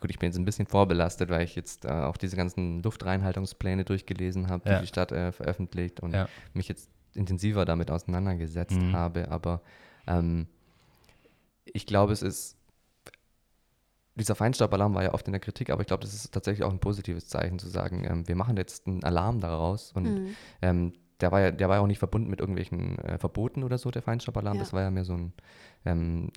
[0.00, 3.84] Gut, ich bin jetzt ein bisschen vorbelastet, weil ich jetzt äh, auch diese ganzen Luftreinhaltungspläne
[3.84, 4.80] durchgelesen habe, die ja.
[4.80, 6.28] die Stadt äh, veröffentlicht und ja.
[6.54, 8.92] mich jetzt intensiver damit auseinandergesetzt mhm.
[8.94, 9.30] habe.
[9.30, 9.60] Aber
[10.06, 10.46] ähm,
[11.64, 12.56] ich glaube, es ist
[14.14, 16.72] dieser Feinstaubalarm war ja oft in der Kritik, aber ich glaube, das ist tatsächlich auch
[16.72, 20.34] ein positives Zeichen zu sagen, ähm, wir machen jetzt einen Alarm daraus und mhm.
[20.62, 23.78] ähm, der war ja, der war ja auch nicht verbunden mit irgendwelchen äh, Verboten oder
[23.78, 24.56] so, der Feinstaubalarm.
[24.56, 24.62] Ja.
[24.62, 25.32] Das war ja mehr so ein
[25.84, 26.30] ähm,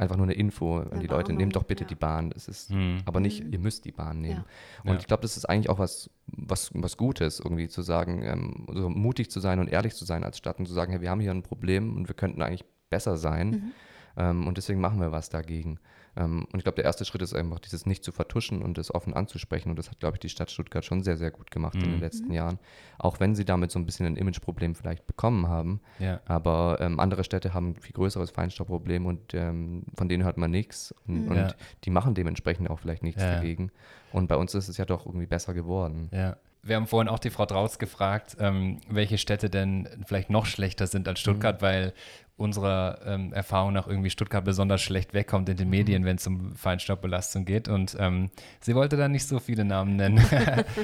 [0.00, 1.88] einfach nur eine Info an die Leute, nehmt doch bitte ja.
[1.88, 2.30] die Bahn.
[2.30, 3.02] Das ist mhm.
[3.04, 3.52] aber nicht, mhm.
[3.52, 4.44] ihr müsst die Bahn nehmen.
[4.84, 4.90] Ja.
[4.90, 8.66] Und ich glaube, das ist eigentlich auch was, was, was Gutes, irgendwie zu sagen, ähm,
[8.72, 11.10] so mutig zu sein und ehrlich zu sein als Stadt und zu sagen, hey, wir
[11.10, 13.50] haben hier ein Problem und wir könnten eigentlich besser sein.
[13.50, 13.72] Mhm.
[14.16, 15.78] Ähm, und deswegen machen wir was dagegen.
[16.20, 18.94] Ähm, und ich glaube, der erste Schritt ist einfach, dieses nicht zu vertuschen und es
[18.94, 19.70] offen anzusprechen.
[19.70, 21.80] Und das hat, glaube ich, die Stadt Stuttgart schon sehr, sehr gut gemacht mhm.
[21.80, 22.02] in den mhm.
[22.02, 22.34] letzten mhm.
[22.34, 22.58] Jahren.
[22.98, 25.80] Auch wenn sie damit so ein bisschen ein Imageproblem vielleicht bekommen haben.
[25.98, 26.20] Ja.
[26.26, 30.50] Aber ähm, andere Städte haben ein viel größeres Feinstaubproblem und ähm, von denen hört man
[30.50, 30.94] nichts.
[31.06, 31.34] Und, mhm.
[31.34, 31.42] ja.
[31.44, 33.36] und, die machen dementsprechend auch vielleicht nichts ja.
[33.36, 33.70] dagegen.
[34.12, 36.08] Und bei uns ist es ja doch irgendwie besser geworden.
[36.12, 40.46] Ja wir haben vorhin auch die Frau Draus gefragt, ähm, welche Städte denn vielleicht noch
[40.46, 41.64] schlechter sind als Stuttgart, mhm.
[41.64, 41.94] weil
[42.36, 45.70] unserer ähm, Erfahrung nach irgendwie Stuttgart besonders schlecht wegkommt in den mhm.
[45.70, 47.68] Medien, wenn es um Feinstaubbelastung geht.
[47.68, 48.30] Und ähm,
[48.60, 50.18] sie wollte da nicht so viele Namen nennen,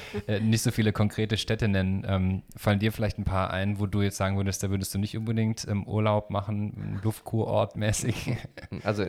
[0.27, 2.05] äh, nicht so viele konkrete Städte nennen.
[2.07, 4.99] Ähm, fallen dir vielleicht ein paar ein, wo du jetzt sagen würdest, da würdest du
[4.99, 8.37] nicht unbedingt ähm, Urlaub machen, Luftkurort mäßig?
[8.83, 9.07] also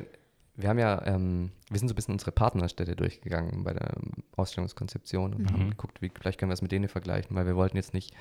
[0.58, 3.94] wir haben ja, ähm, wir sind so ein bisschen unsere Partnerstädte durchgegangen bei der
[4.36, 5.54] Ausstellungskonzeption und mhm.
[5.54, 8.16] haben geguckt, wie vielleicht können wir es mit denen vergleichen, weil wir wollten jetzt nicht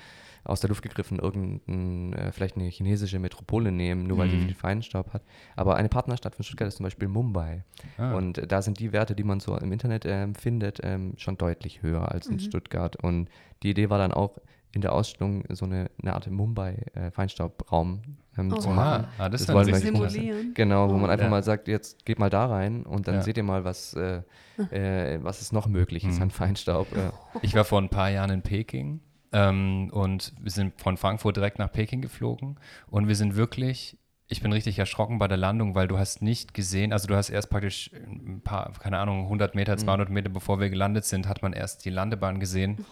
[0.45, 4.33] aus der Luft gegriffen irgendein, äh, vielleicht eine chinesische Metropole nehmen, nur weil mhm.
[4.33, 5.23] sie viel Feinstaub hat.
[5.57, 7.65] Aber eine Partnerstadt von Stuttgart ist zum Beispiel Mumbai.
[7.97, 8.15] Ah.
[8.15, 11.39] Und äh, da sind die Werte, die man so im Internet äh, findet, ähm, schon
[11.39, 12.41] deutlich höher als in mhm.
[12.41, 12.97] Stuttgart.
[13.03, 13.31] Und
[13.63, 14.39] die Idee war dann auch,
[14.77, 18.03] in der Ausstellung so eine, eine Art Mumbai-Feinstaubraum
[18.39, 19.07] ähm, Oh, zu machen.
[19.19, 20.53] Ah, das, Das wollen wir Simulieren.
[20.55, 21.31] Genau, wo man einfach Ja.
[21.31, 23.23] mal sagt, jetzt geht mal da rein und dann Ja.
[23.23, 24.23] seht ihr mal, was, äh,
[24.71, 26.23] äh, was es noch möglich ist Mhm.
[26.25, 26.95] an Feinstaub.
[26.97, 27.11] Äh,
[27.43, 29.01] Ich war vor ein paar Jahren in Peking
[29.33, 32.57] ähm, und wir sind von Frankfurt direkt nach Peking geflogen
[32.89, 33.99] und wir sind wirklich,
[34.29, 37.31] ich bin richtig erschrocken bei der Landung, weil du hast nicht gesehen, also du hast
[37.31, 41.41] erst praktisch ein paar, keine Ahnung, 100 Meter, 200 Meter bevor wir gelandet sind, hat
[41.43, 42.87] man erst die Landebahn gesehen, Smog.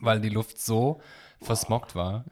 [0.00, 1.00] Weil die Luft so
[1.40, 2.24] versmoggt war.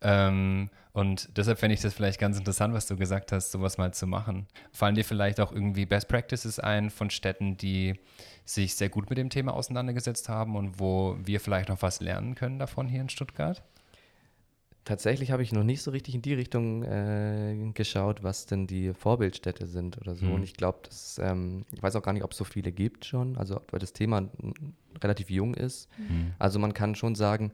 [0.00, 3.92] Ähm, und deshalb fände ich das vielleicht ganz interessant, was du gesagt hast, sowas mal
[3.92, 4.46] zu machen.
[4.72, 7.98] Fallen dir vielleicht auch irgendwie Best Practices ein von Städten, die
[8.44, 12.34] sich sehr gut mit dem Thema auseinandergesetzt haben und wo wir vielleicht noch was lernen
[12.34, 13.62] können davon hier in Stuttgart?
[14.84, 18.92] Tatsächlich habe ich noch nicht so richtig in die Richtung äh, geschaut, was denn die
[18.92, 20.26] Vorbildstädte sind oder so.
[20.26, 20.32] Mhm.
[20.34, 20.80] Und ich glaube,
[21.18, 23.94] ähm, ich weiß auch gar nicht, ob es so viele gibt schon, also weil das
[23.94, 24.28] Thema
[25.02, 25.88] relativ jung ist.
[26.38, 27.52] Also man kann schon sagen,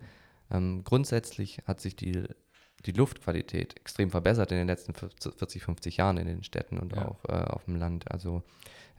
[0.50, 2.24] ähm, grundsätzlich hat sich die,
[2.84, 7.06] die Luftqualität extrem verbessert in den letzten 40, 50 Jahren in den Städten und Ja.
[7.06, 8.10] auch äh, auf dem Land.
[8.10, 8.42] Also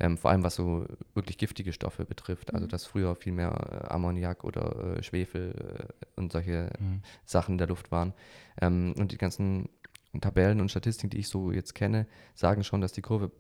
[0.02, 2.54] ähm, vor allem was so wirklich giftige Stoffe betrifft.
[2.54, 3.52] Also dass früher viel mehr
[3.86, 7.02] äh, Ammoniak oder äh, Schwefel äh, und solche Mhm.
[7.26, 8.14] Sachen in der Luft waren.
[8.60, 9.70] Ähm, und die ganzen
[10.20, 13.32] Tabellen und Statistiken, die ich so jetzt kenne, sagen schon, dass die Kurve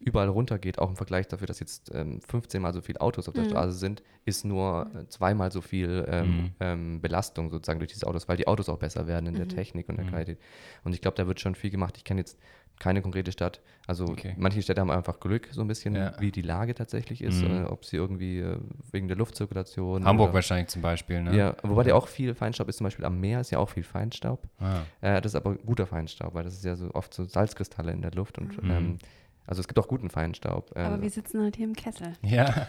[0.00, 3.34] überall runtergeht, auch im Vergleich dafür, dass jetzt ähm, 15 mal so viele Autos auf
[3.34, 3.46] der Mhm.
[3.46, 6.50] Straße sind, ist nur äh, zweimal so viel ähm, Mhm.
[6.60, 9.50] ähm, Belastung sozusagen durch diese Autos, weil die Autos auch besser werden in der Mhm.
[9.50, 10.10] Technik und der Mhm.
[10.10, 10.38] Qualität.
[10.84, 11.96] Und ich glaube, da wird schon viel gemacht.
[11.96, 12.38] Ich kenne jetzt
[12.78, 13.60] keine konkrete Stadt.
[13.86, 14.34] Also Okay.
[14.36, 16.12] manche Städte haben einfach Glück, so ein bisschen, Ja.
[16.20, 17.50] wie die Lage tatsächlich ist, Mhm.
[17.50, 18.58] äh, ob sie irgendwie äh,
[18.92, 20.04] wegen der Luftzirkulation.
[20.04, 21.36] Hamburg oder, wahrscheinlich zum Beispiel, ne?
[21.36, 23.82] Ja, wobei der auch viel Feinstaub ist, zum Beispiel am Meer ist ja auch viel
[23.84, 24.42] Feinstaub.
[24.60, 27.92] Ah, Äh, das ist aber guter Feinstaub, weil das ist ja so oft so Salzkristalle
[27.92, 28.38] in der Luft.
[28.38, 28.70] Und Mhm.
[28.70, 28.98] ähm,
[29.46, 30.70] also es gibt auch guten Feinstaub.
[30.76, 32.12] Äh, Aber wir sitzen halt hier im Kessel.
[32.22, 32.68] ja.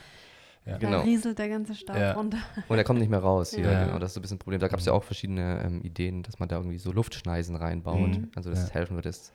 [0.66, 0.78] Ja.
[0.78, 0.98] Genau.
[1.00, 2.12] Da rieselt der ganze Staub Ja.
[2.14, 2.38] runter.
[2.68, 3.72] und er kommt nicht mehr raus hier.
[3.72, 3.86] Ja.
[3.86, 4.60] Genau, das ist so ein bisschen ein Problem.
[4.60, 8.10] Da gab es ja auch verschiedene ähm, Ideen, dass man da irgendwie so Luftschneisen reinbaut.
[8.18, 8.30] Mhm.
[8.36, 8.66] Also dass Ja.
[8.66, 9.06] es helfen wird.
[9.08, 9.34] Ist,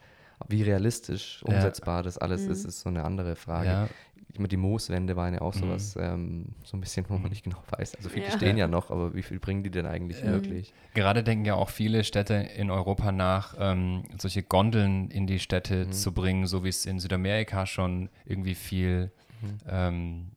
[0.48, 1.54] wie realistisch Ja.
[1.54, 2.52] umsetzbar das alles Mhm.
[2.52, 3.68] ist, ist so eine andere Frage.
[3.70, 3.88] ja.
[4.36, 5.58] Meine, die Mooswände waren ja auch Mhm.
[5.60, 7.94] sowas, ähm, so ein bisschen, wo man nicht genau weiß.
[7.94, 8.32] Also viele Ja.
[8.32, 10.32] stehen ja noch, aber wie viel bringen die denn eigentlich Ja.
[10.32, 10.74] wirklich?
[10.92, 15.86] Gerade denken ja auch viele Städte in Europa nach, ähm, solche Gondeln in die Städte
[15.86, 15.92] Mhm.
[15.92, 19.58] zu bringen, so wie es in Südamerika schon irgendwie viel, Mhm.
[19.68, 20.30] ähm,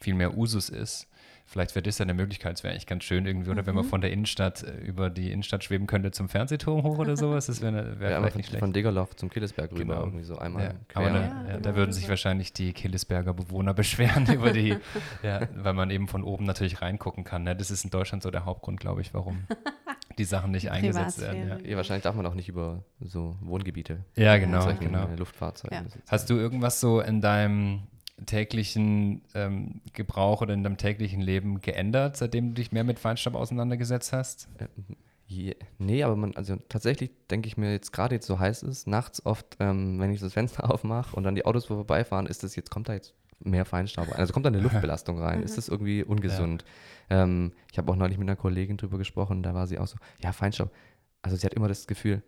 [0.00, 1.06] viel mehr Usus ist.
[1.52, 3.84] Vielleicht wäre das ja eine Möglichkeit, es wäre eigentlich ganz schön irgendwie, oder wenn man
[3.84, 3.88] Mhm.
[3.90, 7.60] von der Innenstadt äh, über die Innenstadt schweben könnte zum Fernsehturm hoch oder sowas, das
[7.60, 8.60] wäre wär Ja, vielleicht nicht schlecht.
[8.60, 10.00] von Degerloch zum Killesberg rüber, Genau.
[10.06, 10.96] irgendwie so einmal Ja, quer.
[11.02, 13.74] aber ne, Ja, ja, da genau würden sich wahrscheinlich die Killesberger Bewohner
[14.24, 14.76] beschweren über die,
[15.22, 17.42] ja, weil man eben von oben natürlich reingucken kann.
[17.42, 17.54] Ne?
[17.54, 19.44] Das ist in Deutschland so der Hauptgrund, glaube ich, warum
[20.18, 21.60] die Sachen nicht eingesetzt werden.
[21.66, 25.08] Ja, wahrscheinlich darf man auch nicht über so Wohngebiete Ja, genau, genau.
[25.08, 25.86] äh, Luftfahrzeugen.
[26.08, 27.82] Hast du irgendwas so in deinem
[28.26, 33.34] täglichen ähm, Gebrauch oder in deinem täglichen Leben geändert, seitdem du dich mehr mit Feinstaub
[33.34, 34.48] auseinandergesetzt hast?
[35.26, 38.86] Je, nee, aber man, also tatsächlich denke ich mir jetzt gerade jetzt so heiß ist,
[38.86, 42.54] nachts oft, ähm, wenn ich das Fenster aufmache und dann die Autos vorbeifahren, ist das
[42.56, 44.18] jetzt, kommt da jetzt mehr Feinstaub rein?
[44.18, 45.42] Also kommt da eine Luftbelastung rein?
[45.42, 46.64] Ist das irgendwie ungesund?
[47.08, 49.96] Ähm, ich habe auch neulich mit einer Kollegin drüber gesprochen, da war sie auch so,
[50.22, 50.70] ja, Feinstaub.
[51.22, 52.22] Also sie hat immer das Gefühl,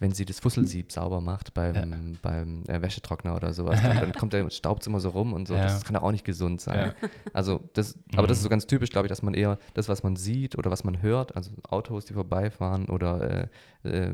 [0.00, 1.84] wenn sie das Fusselsieb sauber macht beim, Ja.
[2.20, 5.54] beim äh, Wäschetrockner oder sowas, dann, dann kommt der Staubt immer so rum und so.
[5.54, 5.62] Ja.
[5.62, 6.92] Das kann doch auch nicht gesund sein.
[7.32, 10.02] Also das, aber das ist so ganz typisch, glaube ich, dass man eher das, was
[10.02, 13.48] man sieht oder was man hört, also Autos, die vorbeifahren oder
[13.84, 14.12] äh, äh,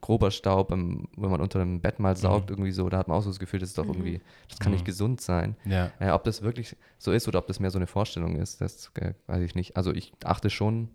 [0.00, 3.22] grober Staub, wenn man unter dem Bett mal saugt, irgendwie so, da hat man auch
[3.22, 4.76] so das Gefühl, das ist doch irgendwie, das kann Mhm.
[4.76, 5.56] nicht gesund sein.
[5.66, 5.90] Ja.
[6.00, 8.90] Äh, ob das wirklich so ist oder ob das mehr so eine Vorstellung ist, das
[8.94, 9.76] äh, weiß ich nicht.
[9.76, 10.88] Also ich achte schon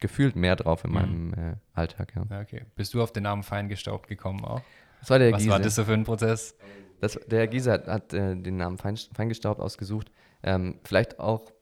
[0.00, 0.94] gefühlt mehr drauf in Mhm.
[0.94, 2.40] meinem äh, Alltag, ja.
[2.40, 2.64] Okay.
[2.76, 4.62] Bist du auf den Namen Feingestaubt gekommen auch?
[5.00, 5.50] Das war der Was Giese.
[5.50, 6.56] war das so für ein Prozess?
[7.00, 10.10] Das, der Herr Giese hat, hat äh, den Namen Fein, Feingestaubt ausgesucht.
[10.42, 11.52] Ähm, vielleicht auch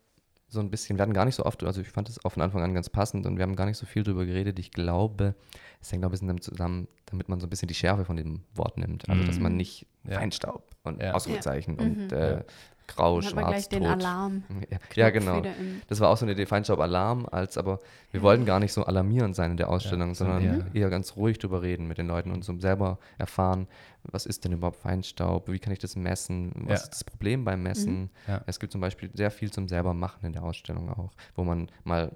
[0.49, 2.41] so ein bisschen, wir hatten gar nicht so oft, also ich fand es auch von
[2.43, 4.59] Anfang an ganz passend und wir haben gar nicht so viel drüber geredet.
[4.59, 5.35] Ich glaube,
[5.83, 8.17] es hängt auch ein bisschen damit zusammen, damit man so ein bisschen die Schärfe von
[8.17, 9.09] dem Wort nimmt.
[9.11, 9.43] Also, dass Mhm.
[9.43, 10.19] man nicht Ja.
[10.21, 11.13] Feinstaub und Ja.
[11.15, 11.85] Ausrufezeichen Ja.
[11.85, 12.17] und Mhm.
[12.17, 12.45] äh,
[12.87, 13.93] grau, Dann hat man schwarz, gleich den tot.
[13.93, 14.43] Alarm.
[14.71, 15.43] Ja, ja, genau.
[15.89, 17.81] Das war auch so eine Idee, Feinstaub-Alarm, als aber
[18.13, 21.39] wir wollten gar nicht so alarmierend sein in der Ausstellung, Ja, sondern eher, ganz ruhig
[21.39, 23.67] drüber reden mit den Leuten und so selber erfahren,
[24.05, 26.85] was ist denn überhaupt Feinstaub, wie kann ich das messen, was Ja.
[26.85, 28.11] ist das Problem beim Messen.
[28.29, 28.43] Ja.
[28.47, 31.69] Es gibt zum Beispiel sehr viel zum selber machen in der Ausstellung auch, wo man
[31.85, 32.13] mal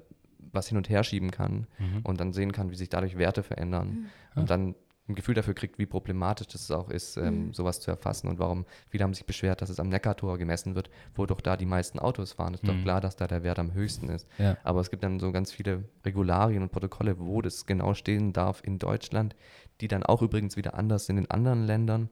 [0.52, 2.00] was hin und her schieben kann Mhm.
[2.04, 4.40] und dann sehen kann, wie sich dadurch Werte verändern Ah.
[4.40, 4.74] und dann
[5.10, 8.64] ein Gefühl dafür kriegt, wie problematisch das auch ist, ähm, sowas zu erfassen und warum
[8.88, 11.98] viele haben sich beschwert, dass es am Neckartor gemessen wird, wo doch da die meisten
[11.98, 12.54] Autos fahren.
[12.54, 12.68] Ist Mhm.
[12.68, 14.26] doch klar, dass da der Wert am höchsten ist.
[14.38, 14.56] Ja.
[14.64, 18.62] Aber es gibt dann so ganz viele Regularien und Protokolle, wo das genau stehen darf
[18.64, 19.36] in Deutschland,
[19.80, 22.10] die dann auch übrigens wieder anders sind in anderen Ländern,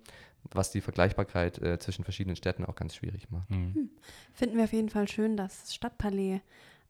[0.51, 3.51] was die Vergleichbarkeit äh, zwischen verschiedenen Städten auch ganz schwierig macht.
[3.51, 3.90] Mhm.
[4.32, 6.40] Finden wir auf jeden Fall schön, dass das Stadtpalais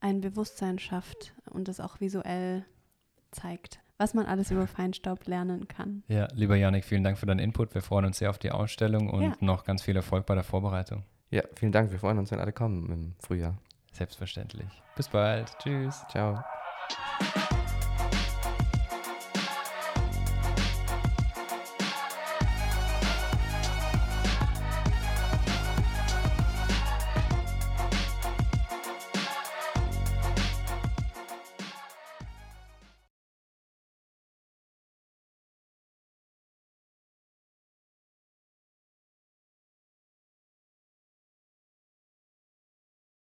[0.00, 2.64] ein Bewusstsein schafft und es auch visuell
[3.32, 6.02] zeigt, was man alles über Feinstaub lernen kann.
[6.08, 7.74] Ja, lieber Janik, vielen Dank für deinen Input.
[7.74, 9.32] Wir freuen uns sehr auf die Ausstellung und ja.
[9.40, 11.02] noch ganz viel Erfolg bei der Vorbereitung.
[11.30, 11.90] Ja, vielen Dank.
[11.90, 13.58] Wir freuen uns, wenn alle kommen im Frühjahr.
[13.92, 14.68] Selbstverständlich.
[14.96, 15.52] Bis bald.
[15.58, 16.04] Tschüss.
[16.08, 16.42] Ciao.